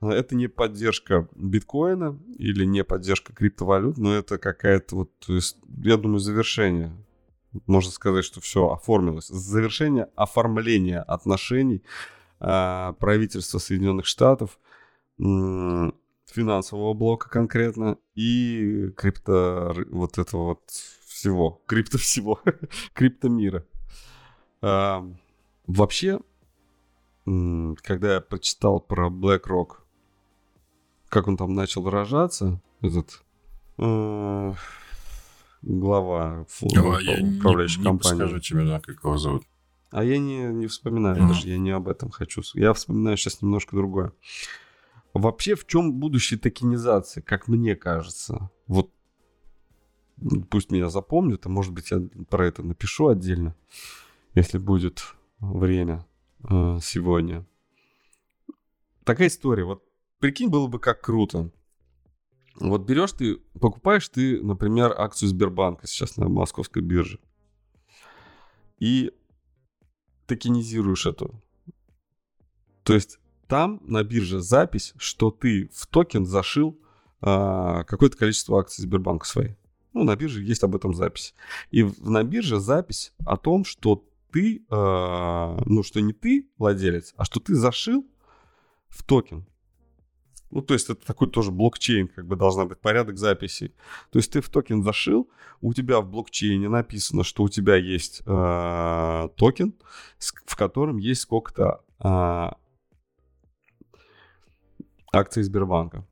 А, 0.01 0.13
Это 0.13 0.35
не 0.35 0.49
поддержка 0.49 1.29
биткоина 1.35 2.19
или 2.39 2.65
не 2.65 2.85
поддержка 2.85 3.33
криптовалют, 3.33 3.99
но 3.99 4.15
это 4.15 4.39
какая-то 4.39 4.97
вот, 4.97 5.11
я 5.83 5.97
думаю, 5.97 6.19
завершение. 6.19 6.93
Можно 7.67 7.91
сказать, 7.91 8.25
что 8.25 8.41
все 8.41 8.69
оформилось. 8.69 9.29
Завершение 9.29 10.09
оформления 10.15 11.01
отношений 11.01 11.83
а, 12.39 12.93
правительства 12.95 13.59
Соединенных 13.59 14.07
Штатов, 14.07 14.59
финансового 15.19 16.93
блока 16.93 17.31
конкретно 17.31 17.97
и 18.15 18.91
крипто 18.97 19.75
вот 19.89 20.19
этого 20.19 20.45
вот 20.45 20.63
всего, 21.07 21.63
крипто 21.67 21.97
всего, 21.97 22.41
криптомира. 22.93 23.65
А, 24.61 25.09
вообще, 25.67 26.21
когда 27.27 28.15
я 28.15 28.21
прочитал 28.21 28.81
про 28.81 29.09
BlackRock, 29.11 29.79
как 31.09 31.27
он 31.27 31.37
там 31.37 31.55
начал 31.55 31.83
выражаться, 31.83 32.61
этот 32.83 33.23
э, 33.79 34.55
глава 35.63 36.47
А 36.47 36.47
не, 36.63 37.39
управляющей 37.39 37.79
не 37.79 37.85
компании. 37.85 38.21
подскажу 38.21 38.39
тебе, 38.41 38.65
да, 38.65 38.81
как 38.81 39.03
его 39.03 39.17
зовут. 39.19 39.45
А 39.91 40.05
я 40.05 40.19
не, 40.19 40.45
не 40.53 40.67
вспоминаю 40.67 41.17
Мгм. 41.17 41.29
даже, 41.29 41.49
я 41.49 41.59
не 41.59 41.71
об 41.71 41.89
этом 41.89 42.11
хочу. 42.11 42.43
Я 42.55 42.73
вспоминаю 42.73 43.17
сейчас 43.17 43.43
немножко 43.43 43.75
другое. 43.75 44.13
Вообще, 45.15 45.55
в 45.55 45.67
чем 45.67 45.95
будущее 45.95 46.39
токенизации, 46.39 47.23
как 47.23 47.49
мне 47.49 47.75
кажется? 47.75 48.51
Вот 48.67 48.91
пусть 50.51 50.71
меня 50.71 50.91
запомнят, 50.91 51.47
а 51.47 51.49
может 51.49 51.73
быть 51.73 51.91
я 51.91 52.01
про 52.29 52.47
это 52.47 52.63
напишу 52.63 53.09
отдельно, 53.09 53.57
если 54.35 54.59
будет 54.59 55.15
время 55.39 56.07
э, 56.45 56.79
сегодня. 56.83 57.47
Такая 59.05 59.29
история. 59.29 59.65
Вот 59.65 59.85
прикинь, 60.19 60.49
было 60.49 60.67
бы 60.67 60.79
как 60.79 61.01
круто. 61.01 61.51
Вот 62.59 62.83
берешь 62.83 63.13
ты, 63.13 63.37
покупаешь 63.61 64.09
ты, 64.09 64.43
например, 64.43 64.93
акцию 64.97 65.29
Сбербанка 65.29 65.87
сейчас 65.87 66.17
на 66.17 66.29
московской 66.29 66.83
бирже. 66.83 67.21
И 68.79 69.13
токенизируешь 70.27 71.07
эту. 71.07 71.43
То 72.83 72.95
есть 72.95 73.19
там 73.47 73.81
на 73.85 74.03
бирже 74.03 74.41
запись, 74.41 74.95
что 74.97 75.31
ты 75.31 75.69
в 75.73 75.87
токен 75.87 76.25
зашил 76.25 76.81
а, 77.21 77.85
какое-то 77.85 78.17
количество 78.17 78.59
акций 78.59 78.83
Сбербанка 78.83 79.27
своей. 79.27 79.57
Ну, 79.93 80.05
на 80.05 80.15
бирже 80.17 80.43
есть 80.43 80.63
об 80.63 80.75
этом 80.77 80.95
запись. 80.95 81.35
И 81.71 81.83
в- 81.83 82.09
на 82.09 82.23
бирже 82.23 82.61
запись 82.61 83.13
о 83.25 83.37
том, 83.37 83.65
что 83.65 84.05
ты, 84.33 84.65
а, 84.71 85.59
ну, 85.67 85.83
что 85.83 86.01
не 86.01 86.13
ты 86.13 86.51
владелец, 86.59 87.15
а 87.17 87.25
что 87.25 87.41
ты 87.41 87.55
зашил 87.55 88.07
в 88.89 89.03
токен. 89.03 89.47
Ну, 90.51 90.63
то 90.63 90.75
есть 90.75 90.89
это 90.89 91.05
такой 91.05 91.29
тоже 91.29 91.51
блокчейн, 91.51 92.09
как 92.09 92.27
бы 92.27 92.37
должна 92.37 92.65
быть 92.67 92.79
порядок 92.79 93.19
записей. 93.19 93.75
То 94.11 94.19
есть 94.19 94.33
ты 94.33 94.41
в 94.41 94.49
токен 94.49 94.83
зашил, 94.83 95.29
у 95.61 95.75
тебя 95.75 96.01
в 96.01 96.09
блокчейне 96.09 96.69
написано, 96.69 97.25
что 97.25 97.43
у 97.43 97.49
тебя 97.49 97.77
есть 97.77 98.23
э, 98.25 99.29
токен, 99.37 99.75
в 100.47 100.57
котором 100.57 100.99
есть 100.99 101.23
сколько-то 101.23 101.83
э, 101.99 102.51
акций 105.13 105.43
Сбербанка. 105.43 106.07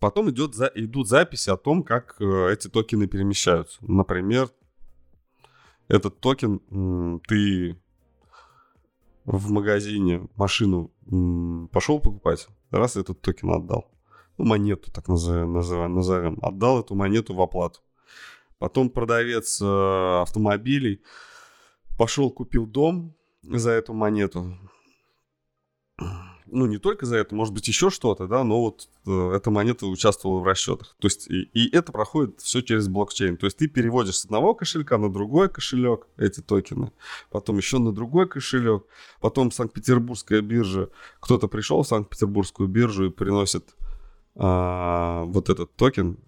Потом 0.00 0.30
идет 0.30 0.54
идут 0.74 1.08
записи 1.08 1.50
о 1.50 1.56
том, 1.56 1.82
как 1.82 2.16
э, 2.20 2.52
эти 2.52 2.68
токены 2.68 3.08
перемещаются. 3.08 3.78
Например, 3.80 4.48
этот 5.88 6.20
токен 6.20 7.20
ты 7.26 7.80
в 9.24 9.50
магазине 9.50 10.28
машину 10.36 10.90
пошел 11.72 12.00
покупать, 12.00 12.48
раз 12.70 12.96
этот 12.96 13.20
токен 13.20 13.50
отдал. 13.50 13.90
Ну, 14.38 14.44
монету, 14.44 14.92
так 14.92 15.08
назовем, 15.08 15.52
назовем. 15.52 16.38
Отдал 16.42 16.80
эту 16.80 16.94
монету 16.94 17.34
в 17.34 17.42
оплату. 17.42 17.80
Потом 18.58 18.88
продавец 18.88 19.60
э, 19.60 20.20
автомобилей 20.22 21.02
пошел, 21.98 22.30
купил 22.30 22.66
дом 22.66 23.16
за 23.42 23.70
эту 23.72 23.94
монету. 23.94 24.56
Ну, 26.50 26.66
не 26.66 26.78
только 26.78 27.06
за 27.06 27.16
это, 27.16 27.34
может 27.34 27.54
быть, 27.54 27.68
еще 27.68 27.90
что-то, 27.90 28.26
да, 28.26 28.44
но 28.44 28.60
вот 28.60 28.88
э, 29.06 29.32
эта 29.36 29.50
монета 29.50 29.86
участвовала 29.86 30.40
в 30.40 30.44
расчетах. 30.44 30.96
То 30.98 31.06
есть, 31.06 31.28
и, 31.28 31.42
и 31.54 31.74
это 31.74 31.92
проходит 31.92 32.40
все 32.40 32.60
через 32.60 32.88
блокчейн. 32.88 33.36
То 33.36 33.46
есть, 33.46 33.58
ты 33.58 33.68
переводишь 33.68 34.18
с 34.18 34.24
одного 34.24 34.54
кошелька 34.54 34.98
на 34.98 35.12
другой 35.12 35.48
кошелек 35.48 36.06
эти 36.16 36.40
токены, 36.40 36.92
потом 37.30 37.56
еще 37.56 37.78
на 37.78 37.92
другой 37.92 38.28
кошелек, 38.28 38.84
потом 39.20 39.50
Санкт-Петербургская 39.50 40.40
биржа, 40.40 40.90
кто-то 41.20 41.48
пришел 41.48 41.82
в 41.82 41.88
Санкт-Петербургскую 41.88 42.68
биржу 42.68 43.06
и 43.06 43.10
приносит 43.10 43.74
а, 44.40 45.24
вот 45.24 45.48
этот 45.50 45.74
токен 45.74 46.18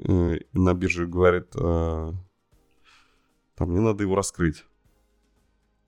э, 0.00 0.38
на 0.52 0.74
бирже 0.74 1.06
говорит, 1.06 1.54
а, 1.56 2.12
там, 3.54 3.70
мне 3.70 3.80
надо 3.80 4.02
его 4.02 4.16
раскрыть. 4.16 4.64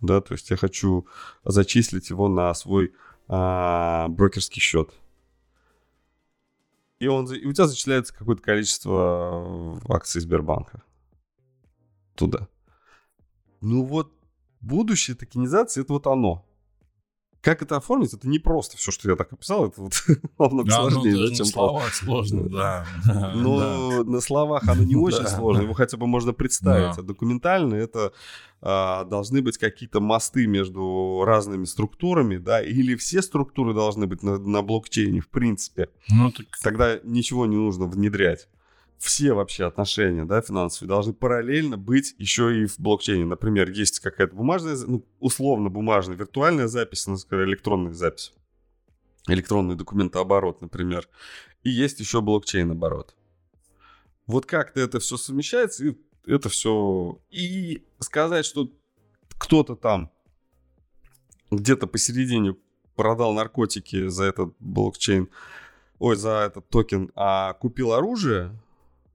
Да, 0.01 0.21
то 0.21 0.35
есть 0.35 0.51
я 0.51 0.57
хочу 0.57 1.07
зачислить 1.45 2.11
его 2.11 2.29
на 2.29 2.55
свой 2.55 2.93
а, 3.29 4.09
брокерский 4.09 4.61
счет. 4.61 4.93
И, 6.99 7.09
он, 7.09 7.31
и 7.33 7.45
у 7.45 7.53
тебя 7.53 7.67
зачисляется 7.67 8.15
какое-то 8.15 8.43
количество 8.43 9.79
акций 9.89 10.21
Сбербанка 10.21 10.83
туда. 12.15 12.49
Ну 13.61 13.85
вот, 13.85 14.13
будущее 14.61 15.17
токенизации 15.17 15.83
это 15.83 15.93
вот 15.93 16.07
оно. 16.07 16.47
Как 17.47 17.63
это 17.63 17.77
оформить, 17.77 18.13
это 18.13 18.29
не 18.29 18.41
просто 18.41 18.77
все, 18.77 18.91
что 18.91 19.09
я 19.09 19.15
так 19.15 19.33
описал, 19.33 19.69
это 19.69 19.81
вот 19.81 19.93
намного 20.41 20.69
Да, 20.69 20.83
ну, 20.83 20.91
сложнее, 20.91 21.13
даже 21.13 21.25
да, 21.27 21.31
на 21.31 21.37
чем 21.37 21.47
словах 21.47 21.95
сложно, 21.95 22.49
да. 22.49 22.87
но 23.37 24.03
на 24.03 24.21
словах 24.21 24.67
оно 24.67 24.83
не 24.83 24.97
очень 24.97 25.29
сложно, 25.29 25.63
его 25.63 25.73
хотя 25.73 25.97
бы 25.97 26.09
можно 26.09 26.33
представить. 26.33 26.99
А 26.99 27.03
документально 27.03 27.77
это 27.77 28.13
а, 28.61 29.05
должны 29.05 29.43
быть 29.43 29.59
какие-то 29.59 30.01
мосты 30.01 30.49
между 30.49 31.23
разными 31.25 31.67
структурами, 31.67 32.37
да, 32.37 32.61
или 32.61 32.97
все 32.97 33.23
структуры 33.23 33.75
должны 33.75 34.09
быть 34.09 34.25
на, 34.25 34.39
на 34.39 34.63
блокчейне, 34.63 35.21
в 35.21 35.29
принципе. 35.29 35.89
Ну, 36.09 36.33
так 36.33 36.47
Тогда 36.65 36.99
ничего 37.05 37.47
не 37.47 37.55
нужно 37.55 37.87
внедрять. 37.87 38.49
Все 38.99 39.35
вообще 39.35 39.67
отношения, 39.67 40.25
да, 40.25 40.41
финансовые, 40.41 40.89
должны 40.89 41.13
параллельно 41.13 41.77
быть 41.77 42.15
еще 42.19 42.63
и 42.63 42.67
в 42.67 42.79
блокчейне. 42.79 43.25
Например, 43.25 43.71
есть 43.71 44.01
какая-то 44.01 44.35
бумажная, 44.35 44.77
ну, 44.87 45.05
условно 45.21 45.69
бумажная, 45.69 46.17
виртуальная 46.17 46.67
запись, 46.67 47.07
ну, 47.07 47.17
скажем, 47.17 47.47
электронная 47.49 47.93
запись. 47.93 48.33
Электронный 49.29 49.77
документооборот, 49.77 50.63
например. 50.63 51.09
И 51.63 51.71
есть 51.71 52.01
еще 52.01 52.21
блокчейн-оборот. 52.21 53.15
Вот 54.27 54.47
как-то 54.47 54.81
это 54.81 54.99
все 54.99 55.17
совмещается, 55.17 55.87
и 55.87 55.97
это 56.27 56.49
все... 56.49 57.21
И 57.31 57.85
сказать, 57.99 58.47
что 58.47 58.71
кто-то 59.39 59.77
там 59.77 60.11
где-то 61.51 61.87
посередине 61.87 62.57
продал 62.95 63.35
наркотики 63.35 64.09
за 64.09 64.25
этот 64.25 64.55
блокчейн, 64.59 65.29
ой, 65.99 66.17
за 66.17 66.31
этот 66.47 66.69
токен, 66.69 67.13
а 67.15 67.53
купил 67.55 67.93
оружие 67.93 68.59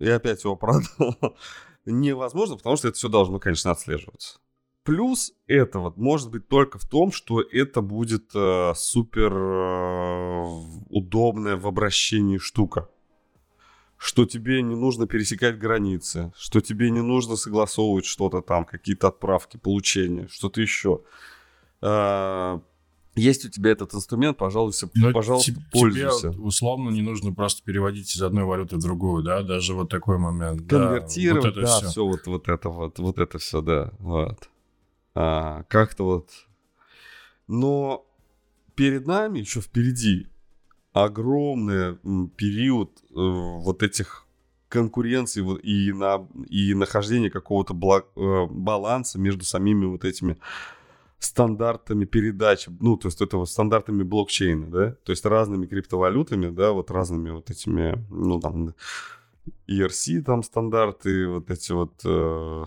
и 0.02 0.10
опять 0.10 0.43
его 0.43 0.56
продал, 0.56 1.38
невозможно, 1.86 2.58
потому 2.58 2.76
что 2.76 2.88
это 2.88 2.97
все 2.97 3.08
должно, 3.08 3.39
конечно, 3.39 3.72
отслеживаться. 3.72 4.39
Плюс 4.84 5.34
этого 5.45 5.93
может 5.95 6.32
быть 6.32 6.47
только 6.47 6.80
в 6.80 6.89
том, 6.89 7.12
что 7.12 7.39
это 7.39 7.82
будет 7.82 8.32
э, 8.34 8.74
супер 8.76 9.32
э, 9.32 10.45
удобная 10.89 11.56
в 11.56 11.68
обращении 11.68 12.39
штука. 12.39 12.89
Что 13.97 14.26
тебе 14.26 14.64
не 14.64 14.76
нужно 14.76 15.06
пересекать 15.06 15.60
границы, 15.60 16.34
что 16.36 16.62
тебе 16.62 16.89
не 16.89 17.02
нужно 17.02 17.36
согласовывать 17.36 18.06
что-то 18.06 18.41
там, 18.41 18.66
какие-то 18.66 19.10
отправки, 19.10 19.58
получения, 19.58 20.28
что-то 20.30 20.62
еще. 20.62 21.02
Э, 21.84 22.60
есть 23.16 23.45
у 23.45 23.49
тебя 23.49 23.72
этот 23.72 23.93
инструмент, 23.93 24.38
пожалуйста, 24.38 24.89
Ну, 24.93 25.12
пожалуйста, 25.12 25.53
те- 25.53 25.62
пользуйся. 25.72 26.32
Тебе 26.32 26.41
условно 26.41 26.89
не 26.89 27.01
нужно 27.01 27.34
просто 27.34 27.64
переводить 27.64 28.16
из 28.16 28.22
одной 28.22 28.43
валюты 28.45 28.78
в 28.78 28.80
другую, 28.80 29.24
да, 29.24 29.43
даже 29.43 29.74
вот 29.74 29.89
такой 29.89 30.18
момент. 30.18 30.66
да, 30.68 30.78
конвертировать, 30.78 31.43
вот 31.45 31.51
это 31.57 31.62
да, 31.62 31.89
все 31.89 32.05
вот, 32.05 32.26
вот 32.28 32.47
это 32.47 32.70
вот, 32.70 32.99
вот 32.99 33.18
это 33.20 33.38
все, 33.38 33.62
да, 33.62 33.91
вот. 33.99 34.49
А, 35.14 35.64
как-то 35.64 36.05
вот. 36.05 36.30
Но 37.47 38.05
перед 38.76 39.05
нами 39.07 39.39
еще 39.39 39.59
впереди 39.62 40.28
огромный 40.93 41.97
период 42.38 42.91
э, 43.09 43.14
вот 43.16 43.84
этих 43.84 44.26
конкуренций 44.70 45.41
вот 45.43 45.59
и, 45.64 45.91
на, 45.91 46.26
и 46.47 46.74
нахождения 46.74 47.30
какого-то 47.30 47.74
бла- 47.74 48.05
э, 48.16 48.45
баланса 48.49 49.20
между 49.20 49.43
самими 49.43 49.86
вот 49.86 50.05
этими 50.05 50.38
стандартами 51.22 52.05
передач, 52.05 52.67
ну, 52.80 52.97
то 52.97 53.07
есть 53.07 53.22
это 53.22 53.38
вот 53.38 53.49
стандартами 53.49 54.03
блокчейна, 54.03 54.67
да, 54.67 54.91
то 55.03 55.11
есть 55.11 55.24
разными 55.26 55.67
криптовалютами, 55.67 56.49
да, 56.49 56.72
вот 56.72 56.89
разными 56.89 57.30
вот 57.30 57.51
этими, 57.51 58.03
ну, 58.09 58.39
там, 58.39 58.74
ERC 59.67 60.24
там 60.24 60.41
стандарты, 60.41 61.28
вот 61.28 61.51
эти 61.51 61.72
вот 61.74 61.93
э, 62.03 62.65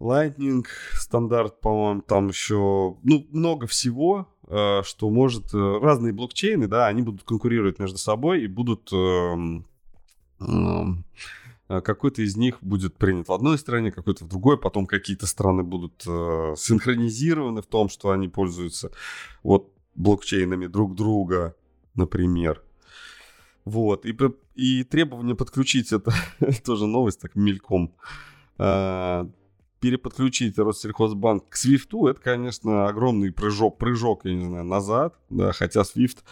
Lightning 0.00 0.64
стандарт, 0.92 1.60
по-моему, 1.60 2.02
там 2.02 2.28
еще, 2.28 2.96
ну, 3.02 3.26
много 3.32 3.66
всего, 3.66 4.28
э, 4.46 4.82
что 4.84 5.10
может, 5.10 5.52
э, 5.52 5.78
разные 5.82 6.12
блокчейны, 6.12 6.68
да, 6.68 6.86
они 6.86 7.02
будут 7.02 7.24
конкурировать 7.24 7.80
между 7.80 7.98
собой 7.98 8.44
и 8.44 8.46
будут, 8.46 8.92
эм, 8.92 9.66
э, 10.40 10.84
какой-то 11.80 12.22
из 12.22 12.36
них 12.36 12.58
будет 12.60 12.96
принят 12.96 13.28
в 13.28 13.32
одной 13.32 13.58
стране, 13.58 13.92
какой-то 13.92 14.24
в 14.24 14.28
другой, 14.28 14.58
потом 14.58 14.86
какие-то 14.86 15.26
страны 15.26 15.62
будут 15.62 16.02
э, 16.06 16.54
синхронизированы 16.56 17.62
в 17.62 17.66
том, 17.66 17.88
что 17.88 18.10
они 18.10 18.28
пользуются 18.28 18.90
вот 19.42 19.72
блокчейнами 19.94 20.66
друг 20.66 20.94
друга, 20.94 21.54
например. 21.94 22.62
Вот, 23.64 24.06
и, 24.06 24.16
и 24.54 24.84
требование 24.84 25.36
подключить 25.36 25.92
это, 25.92 26.12
тоже 26.64 26.86
новость, 26.86 27.20
так 27.20 27.36
мельком, 27.36 27.94
а, 28.58 29.30
переподключить 29.80 30.58
Россельхозбанк 30.58 31.48
к 31.48 31.56
Свифту, 31.56 32.06
это, 32.06 32.20
конечно, 32.20 32.88
огромный 32.88 33.32
прыжок, 33.32 33.78
прыжок, 33.78 34.24
я 34.24 34.34
не 34.34 34.44
знаю, 34.44 34.64
назад, 34.64 35.14
да, 35.28 35.52
хотя 35.52 35.84
Свифт 35.84 36.24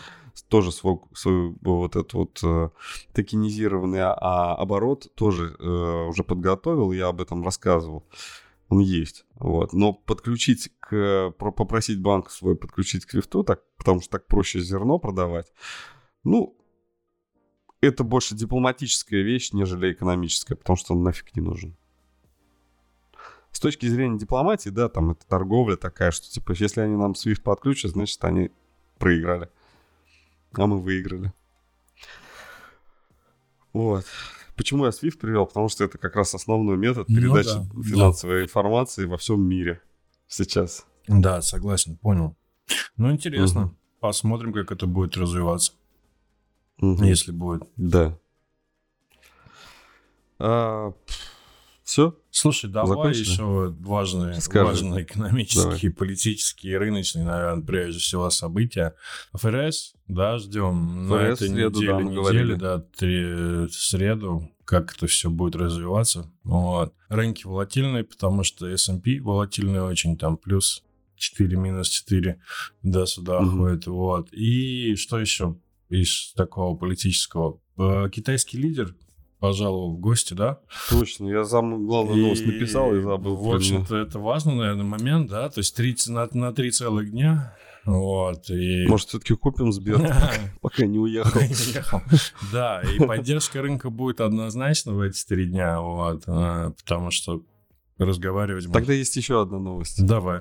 тоже 0.49 0.73
свой, 0.73 1.01
свой 1.15 1.55
вот 1.61 1.97
этот 1.97 2.15
вот 2.15 2.41
э, 2.43 2.71
токенизированный 3.13 4.01
а, 4.01 4.15
а, 4.15 4.55
оборот 4.57 5.13
тоже 5.15 5.57
э, 5.59 6.07
уже 6.09 6.25
подготовил, 6.25 6.93
я 6.93 7.09
об 7.09 7.21
этом 7.21 7.45
рассказывал. 7.45 8.07
Он 8.69 8.81
есть, 8.81 9.25
вот. 9.35 9.73
Но 9.73 9.95
подключить 9.95 10.71
к... 10.81 11.31
про- 11.39 11.53
Попросить 11.53 12.01
банк 12.01 12.31
свой 12.31 12.55
подключить 12.57 13.07
к 13.07 13.11
Свифту, 13.11 13.43
так, 13.43 13.63
потому 13.79 14.01
что 14.01 14.11
так 14.11 14.27
проще 14.27 14.61
зерно 14.61 14.99
продавать, 14.99 15.53
ну, 16.23 16.55
это 17.81 18.05
больше 18.05 18.35
дипломатическая 18.35 19.23
вещь, 19.23 19.53
нежели 19.53 19.93
экономическая, 19.93 20.57
потому 20.57 20.77
что 20.77 20.95
он 20.95 21.03
нафиг 21.03 21.35
не 21.35 21.43
нужен. 21.43 21.77
С 23.53 23.61
точки 23.61 23.87
зрения 23.87 24.19
дипломатии, 24.19 24.69
да, 24.69 24.89
там 24.89 25.13
это 25.13 25.27
торговля 25.27 25.77
такая, 25.77 26.11
что 26.11 26.29
типа, 26.29 26.53
если 26.53 26.81
они 26.81 26.97
нам 26.97 27.13
SWIFT 27.13 27.43
подключат, 27.43 27.93
значит, 27.93 28.23
они 28.25 28.51
проиграли. 28.99 29.49
А 30.55 30.67
мы 30.67 30.79
выиграли. 30.81 31.33
Вот. 33.73 34.05
Почему 34.57 34.85
я 34.87 34.91
SWIFT 34.91 35.19
привел? 35.19 35.47
Потому 35.47 35.69
что 35.69 35.85
это 35.85 35.99
как 35.99 36.17
раз 36.17 36.35
основной 36.35 36.77
метод 36.77 37.09
Ну 37.09 37.17
передачи 37.17 37.49
да, 37.55 37.67
да. 37.73 37.83
финансовой 37.83 38.43
информации 38.45 39.05
во 39.05 39.17
всем 39.17 39.41
мире 39.43 39.81
сейчас. 40.27 40.85
Да, 41.07 41.43
согласен, 41.43 41.97
понял. 41.97 42.37
Ну, 42.97 43.13
интересно. 43.13 43.61
Мгм. 43.61 43.77
Посмотрим, 44.01 44.53
как 44.53 44.73
это 44.73 44.87
будет 44.87 45.17
развиваться, 45.17 45.73
Мгм. 46.79 47.05
если 47.05 47.33
будет. 47.33 47.63
Да. 47.77 48.17
Все? 51.89 52.15
Слушай, 52.31 52.69
давай 52.71 52.89
Закончили? 53.15 53.23
еще 53.23 53.75
важные, 53.81 54.41
Скажи. 54.43 54.67
важные 54.67 55.05
экономические, 55.05 55.91
политические, 55.91 56.77
рыночные, 56.77 57.25
наверное, 57.25 57.65
прежде 57.65 57.99
всего 57.99 58.29
события. 58.29 58.95
ФРС, 59.33 59.95
да, 60.07 60.37
ждем 60.37 61.09
на 61.09 61.17
ФРС 61.17 61.41
этой 61.41 61.49
в 61.49 61.53
среду, 61.55 61.81
неделе, 61.81 61.93
да, 61.95 62.03
неделе, 62.03 62.17
говорили. 62.17 62.55
да, 62.57 62.79
три, 62.79 63.25
в 63.69 63.73
среду, 63.73 64.51
как 64.67 64.95
это 64.95 65.07
все 65.07 65.31
будет 65.31 65.57
развиваться. 65.57 66.31
Вот. 66.45 66.93
Рынки 67.09 67.47
волатильные, 67.47 68.05
потому 68.05 68.45
что 68.45 68.67
S&P 68.67 69.21
волатильный 69.23 69.81
очень, 69.81 70.19
там 70.19 70.37
плюс 70.37 70.85
4, 71.17 71.57
минус 71.57 71.89
4 71.89 72.39
до 72.83 73.07
сюда 73.07 73.41
Мгм. 73.41 73.59
ходит. 73.59 73.87
Вот. 73.87 74.29
И 74.33 74.95
что 74.97 75.19
еще 75.19 75.57
из 75.89 76.35
такого 76.35 76.77
политического? 76.77 77.61
Э, 77.79 78.11
Китайский 78.13 78.59
лидер 78.59 78.95
пожаловал 79.39 79.97
в 79.97 80.01
гости, 80.01 80.35
да? 80.35 80.59
Точно, 80.91 81.29
я 81.29 81.45
сам 81.45 81.87
главную 81.87 82.23
новость 82.23 82.47
написал 82.47 82.95
и 82.95 83.01
забыл. 83.01 83.37
В 83.37 83.55
общем-то, 83.55 83.97
это 83.97 84.19
важный, 84.19 84.55
наверное, 84.55 84.85
момент, 84.85 85.31
да? 85.31 85.49
То 85.49 85.59
есть 85.59 85.75
30, 85.77 86.09
на, 86.09 86.29
на 86.33 86.53
три 86.53 86.71
целых 86.71 87.11
дня. 87.11 87.55
Вот, 87.85 88.51
и... 88.51 88.87
Может, 88.87 89.09
все-таки 89.09 89.35
купим 89.35 89.73
Сбер, 89.73 90.15
пока 90.61 90.85
не 90.85 90.99
уехал. 90.99 91.41
Ехал. 91.41 92.03
Да, 92.53 92.83
и 92.83 92.99
поддержка 92.99 93.63
рынка 93.63 93.89
будет 93.89 94.21
однозначно 94.21 94.93
в 94.93 95.01
эти 95.01 95.25
три 95.25 95.47
дня, 95.47 95.81
вот, 95.81 96.25
а, 96.27 96.73
потому 96.73 97.11
что 97.11 97.43
разговаривать... 97.97 98.71
Тогда 98.71 98.93
есть 98.93 99.17
еще 99.17 99.41
одна 99.41 99.59
новость. 99.59 100.05
Давай. 100.05 100.41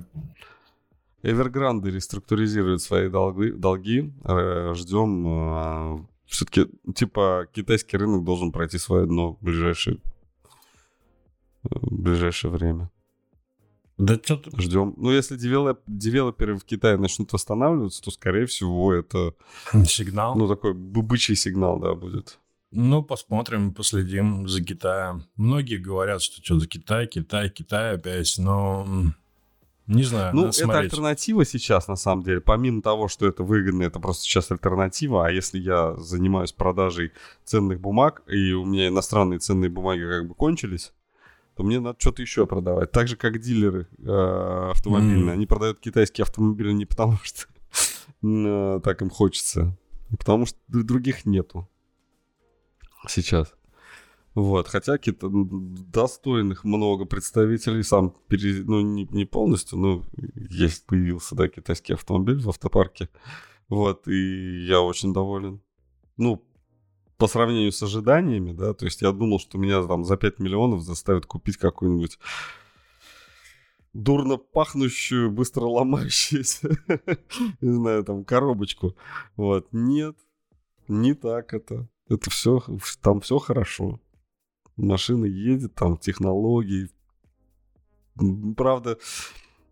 Evergrande 1.23 1.89
реструктуризирует 1.89 2.81
свои 2.81 3.09
долги, 3.09 3.51
долги. 3.51 4.13
Э, 4.23 4.73
ждем. 4.75 6.07
Э, 6.27 6.31
Все-таки, 6.31 6.67
типа, 6.93 7.47
китайский 7.53 7.97
рынок 7.97 8.23
должен 8.23 8.51
пройти 8.51 8.77
свое 8.77 9.05
дно 9.05 9.33
в 9.33 9.43
ближайшее, 9.43 9.99
в 11.63 12.01
ближайшее 12.01 12.51
время. 12.51 12.91
Да 13.97 14.15
что 14.15 14.37
ты... 14.37 14.51
Ждем. 14.61 14.93
Ну, 14.97 15.11
если 15.11 15.35
девелоп, 15.37 15.79
девелоперы 15.87 16.55
в 16.55 16.63
Китае 16.63 16.97
начнут 16.97 17.33
восстанавливаться, 17.33 18.01
то, 18.03 18.11
скорее 18.11 18.45
всего, 18.45 18.93
это... 18.93 19.33
Сигнал? 19.85 20.35
Ну, 20.37 20.47
такой 20.47 20.73
бычий 20.75 21.35
сигнал, 21.35 21.79
да, 21.79 21.95
будет. 21.95 22.39
Ну, 22.71 23.01
посмотрим, 23.01 23.73
последим 23.73 24.47
за 24.47 24.63
Китаем. 24.63 25.23
Многие 25.35 25.77
говорят, 25.77 26.21
что 26.21 26.43
что 26.43 26.59
за 26.59 26.67
Китай, 26.67 27.07
Китай, 27.07 27.49
Китай 27.49 27.95
опять, 27.95 28.35
но 28.37 28.85
не 29.87 30.03
знаю. 30.03 30.35
Ну, 30.35 30.43
это 30.43 30.51
смотреть. 30.51 30.83
альтернатива 30.91 31.45
сейчас, 31.45 31.87
на 31.87 31.95
самом 31.95 32.23
деле. 32.23 32.41
Помимо 32.41 32.81
того, 32.81 33.07
что 33.07 33.25
это 33.25 33.43
выгодно, 33.43 33.83
это 33.83 33.99
просто 33.99 34.23
сейчас 34.23 34.51
альтернатива. 34.51 35.25
А 35.25 35.31
если 35.31 35.59
я 35.59 35.95
занимаюсь 35.95 36.51
продажей 36.51 37.13
ценных 37.45 37.79
бумаг, 37.79 38.21
и 38.27 38.51
у 38.51 38.65
меня 38.65 38.89
иностранные 38.89 39.39
ценные 39.39 39.69
бумаги 39.69 40.01
как 40.01 40.27
бы 40.27 40.35
кончились, 40.35 40.93
то 41.55 41.63
мне 41.63 41.79
надо 41.79 41.97
что-то 41.99 42.21
еще 42.21 42.45
продавать. 42.45 42.91
Так 42.91 43.07
же, 43.07 43.15
как 43.15 43.39
дилеры 43.39 43.87
э, 43.97 44.69
автомобильные. 44.71 45.33
Mm. 45.33 45.33
Они 45.33 45.45
продают 45.47 45.79
китайские 45.79 46.23
автомобили 46.23 46.71
не 46.73 46.85
потому, 46.85 47.17
что 47.23 47.47
э, 48.23 48.79
так 48.83 49.01
им 49.01 49.09
хочется, 49.09 49.77
а 50.11 50.17
потому 50.17 50.45
что 50.45 50.57
других 50.67 51.25
нету 51.25 51.67
сейчас. 53.07 53.53
Вот, 54.37 54.67
хотя 54.67 54.91
какие-то 54.99 55.31
достойных 55.31 56.63
много 56.63 57.05
представителей, 57.05 57.81
сам, 57.81 58.13
пере, 58.27 58.63
ну, 58.63 58.81
не, 58.81 59.05
не 59.05 59.25
полностью, 59.25 59.79
но 59.79 60.03
есть, 60.35 60.85
появился, 60.85 61.33
да, 61.33 61.47
китайский 61.47 61.93
автомобиль 61.93 62.39
в 62.39 62.47
автопарке. 62.47 63.09
Вот, 63.67 64.07
и 64.07 64.63
я 64.67 64.81
очень 64.81 65.11
доволен. 65.11 65.59
Ну, 66.17 66.45
по 67.17 67.25
сравнению 67.25 67.71
с 67.71 67.81
ожиданиями, 67.81 68.51
да, 68.51 68.75
то 68.75 68.85
есть 68.85 69.01
я 69.01 69.11
думал, 69.11 69.39
что 69.39 69.57
меня 69.57 69.81
там 69.87 70.03
за 70.03 70.17
5 70.17 70.37
миллионов 70.37 70.83
заставят 70.83 71.25
купить 71.25 71.57
какую-нибудь 71.57 72.19
дурно 73.93 74.37
пахнущую, 74.37 75.31
быстро 75.31 75.65
ломающуюся, 75.65 76.77
не 77.61 77.71
знаю, 77.71 78.03
там, 78.03 78.23
коробочку. 78.23 78.95
Вот, 79.35 79.69
нет, 79.71 80.15
не 80.87 81.15
так 81.15 81.55
это. 81.55 81.89
Это 82.07 82.29
все, 82.29 82.63
там 83.01 83.21
все 83.21 83.39
хорошо. 83.39 83.99
Машина 84.77 85.25
едет, 85.25 85.75
там 85.75 85.97
технологии. 85.97 86.89
Правда, 88.55 88.97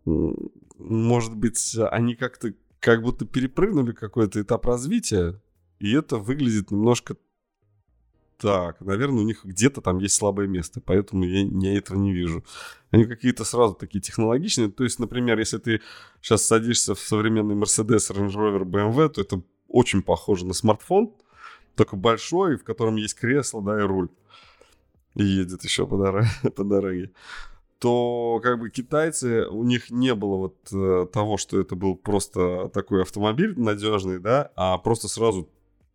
может 0.04 1.34
быть, 1.34 1.76
они 1.90 2.14
как-то 2.14 2.54
как 2.80 3.02
будто 3.02 3.24
перепрыгнули 3.24 3.92
какой-то 3.92 4.40
этап 4.40 4.66
развития, 4.66 5.40
и 5.78 5.92
это 5.92 6.18
выглядит 6.18 6.70
немножко 6.70 7.16
так. 8.38 8.80
Наверное, 8.80 9.22
у 9.22 9.26
них 9.26 9.44
где-то 9.44 9.80
там 9.80 9.98
есть 9.98 10.14
слабое 10.14 10.46
место, 10.46 10.80
поэтому 10.80 11.24
я, 11.24 11.42
я 11.44 11.78
этого 11.78 11.98
не 11.98 12.12
вижу. 12.12 12.44
Они 12.90 13.04
какие-то 13.04 13.44
сразу 13.44 13.74
такие 13.74 14.00
технологичные. 14.00 14.70
То 14.70 14.84
есть, 14.84 14.98
например, 14.98 15.38
если 15.38 15.58
ты 15.58 15.80
сейчас 16.20 16.42
садишься 16.42 16.94
в 16.94 17.00
современный 17.00 17.54
Mercedes, 17.54 18.10
Range 18.10 18.32
Rover, 18.32 18.64
BMW, 18.64 19.08
то 19.08 19.20
это 19.20 19.42
очень 19.68 20.02
похоже 20.02 20.46
на 20.46 20.52
смартфон, 20.52 21.12
только 21.74 21.96
большой, 21.96 22.56
в 22.56 22.64
котором 22.64 22.96
есть 22.96 23.14
кресло, 23.14 23.62
да, 23.62 23.78
и 23.78 23.82
руль. 23.82 24.08
И 25.16 25.24
едет 25.24 25.64
еще 25.64 25.86
по 25.86 25.96
дороге, 25.96 26.28
по 26.56 26.64
дороге. 26.64 27.10
То 27.78 28.40
как 28.42 28.58
бы 28.58 28.70
китайцы, 28.70 29.46
у 29.46 29.64
них 29.64 29.90
не 29.90 30.14
было 30.14 30.36
вот 30.36 30.56
э, 30.72 31.06
того, 31.12 31.36
что 31.36 31.60
это 31.60 31.74
был 31.74 31.96
просто 31.96 32.70
такой 32.72 33.02
автомобиль 33.02 33.58
надежный, 33.58 34.18
да, 34.18 34.50
а 34.56 34.78
просто 34.78 35.08
сразу 35.08 35.48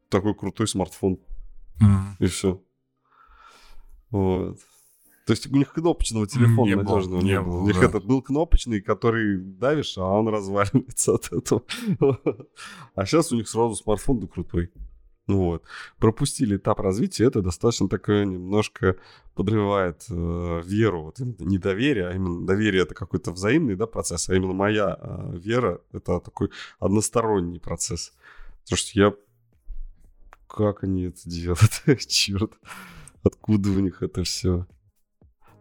такой 0.09 0.35
крутой 0.35 0.67
смартфон. 0.67 1.19
Mm. 1.81 2.17
И 2.19 2.25
все. 2.27 2.61
Вот. 4.11 4.59
То 5.25 5.33
есть 5.33 5.47
у 5.47 5.55
них 5.55 5.71
кнопочного 5.71 6.27
телефона 6.27 6.67
не 6.67 6.75
надежного 6.75 7.21
не, 7.21 7.29
не 7.29 7.41
было. 7.41 7.61
У 7.61 7.67
них 7.67 7.79
да. 7.79 7.85
этот 7.85 8.05
был 8.05 8.21
кнопочный, 8.21 8.81
который 8.81 9.37
давишь, 9.37 9.97
а 9.97 10.03
он 10.03 10.27
разваливается 10.29 11.13
от 11.15 11.31
этого. 11.31 11.63
а 12.95 13.05
сейчас 13.05 13.31
у 13.31 13.35
них 13.35 13.47
сразу 13.47 13.75
смартфон 13.75 14.19
да 14.19 14.27
крутой. 14.27 14.71
Вот. 15.31 15.63
Пропустили 15.97 16.57
этап 16.57 16.79
развития, 16.79 17.25
это 17.25 17.41
достаточно 17.41 17.87
такое 17.87 18.25
немножко 18.25 18.97
подрывает 19.33 20.05
э, 20.09 20.61
веру, 20.65 21.03
вот 21.03 21.19
не 21.19 21.57
доверие, 21.57 22.09
а 22.09 22.13
именно 22.13 22.45
доверие 22.45 22.83
это 22.83 22.93
какой-то 22.93 23.31
взаимный 23.31 23.75
да, 23.75 23.87
процесс, 23.87 24.29
а 24.29 24.35
именно 24.35 24.53
моя 24.53 24.97
э, 24.99 25.37
вера 25.37 25.81
это 25.93 26.19
такой 26.19 26.49
односторонний 26.79 27.59
процесс. 27.59 28.13
Потому 28.63 28.77
что 28.77 28.99
я... 28.99 29.13
Как 30.47 30.83
они 30.83 31.03
это 31.03 31.29
делают? 31.29 31.81
Черт. 32.07 32.51
Откуда 33.23 33.69
у 33.69 33.79
них 33.79 34.03
это 34.03 34.23
все? 34.23 34.67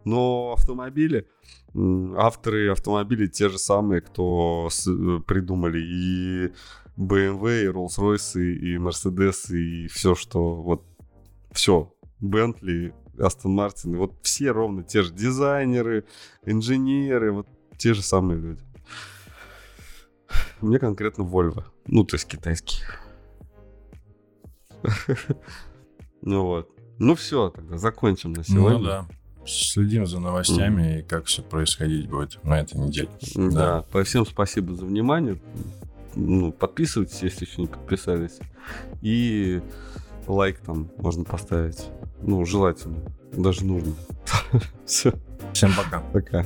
Но 0.03 0.53
автомобили, 0.57 1.27
авторы 1.73 2.71
автомобилей 2.71 3.29
те 3.29 3.49
же 3.49 3.57
самые, 3.57 4.01
кто 4.01 4.67
э, 4.69 5.19
придумали 5.25 5.79
и 5.79 6.53
BMW, 7.01 7.63
и 7.63 7.67
Rolls-Royce, 7.67 8.41
и 8.41 8.77
Mercedes, 8.77 9.53
и 9.55 9.87
все, 9.87 10.15
что 10.15 10.61
вот 10.61 10.85
все, 11.51 11.93
Bentley, 12.21 12.93
Aston 13.17 13.55
Martin, 13.55 13.97
вот 13.97 14.13
все 14.21 14.51
ровно 14.51 14.83
те 14.83 15.01
же 15.01 15.13
дизайнеры, 15.13 16.05
инженеры, 16.45 17.31
вот 17.31 17.47
те 17.77 17.93
же 17.93 18.01
самые 18.01 18.39
люди. 18.39 18.61
Мне 20.61 20.79
конкретно 20.79 21.23
Volvo, 21.23 21.65
ну, 21.87 22.03
то 22.03 22.15
есть 22.15 22.27
китайский. 22.27 22.81
Ну 26.23 26.45
вот. 26.45 26.69
Ну 26.99 27.15
все, 27.15 27.49
тогда 27.49 27.79
закончим 27.79 28.33
на 28.33 28.43
сегодня. 28.43 28.77
Ну 28.77 28.85
да. 28.85 29.07
Следим 29.43 30.05
за 30.05 30.19
новостями 30.19 30.83
mm. 30.83 30.99
и 30.99 31.01
как 31.01 31.25
все 31.25 31.41
происходить 31.41 32.07
будет 32.07 32.43
на 32.43 32.59
этой 32.59 32.79
неделе. 32.79 33.09
Да. 33.33 33.83
да. 33.91 34.03
Всем 34.03 34.23
спасибо 34.23 34.75
за 34.75 34.85
внимание 34.85 35.41
ну, 36.15 36.51
подписывайтесь, 36.51 37.21
если 37.21 37.45
еще 37.45 37.61
не 37.61 37.67
подписались. 37.67 38.39
И 39.01 39.61
лайк 40.27 40.59
там 40.59 40.89
можно 40.97 41.23
поставить. 41.23 41.87
Ну, 42.21 42.45
желательно. 42.45 43.01
Даже 43.33 43.65
нужно. 43.65 43.93
Все. 44.85 45.13
Всем 45.53 45.71
пока. 45.75 45.99
Пока. 46.13 46.45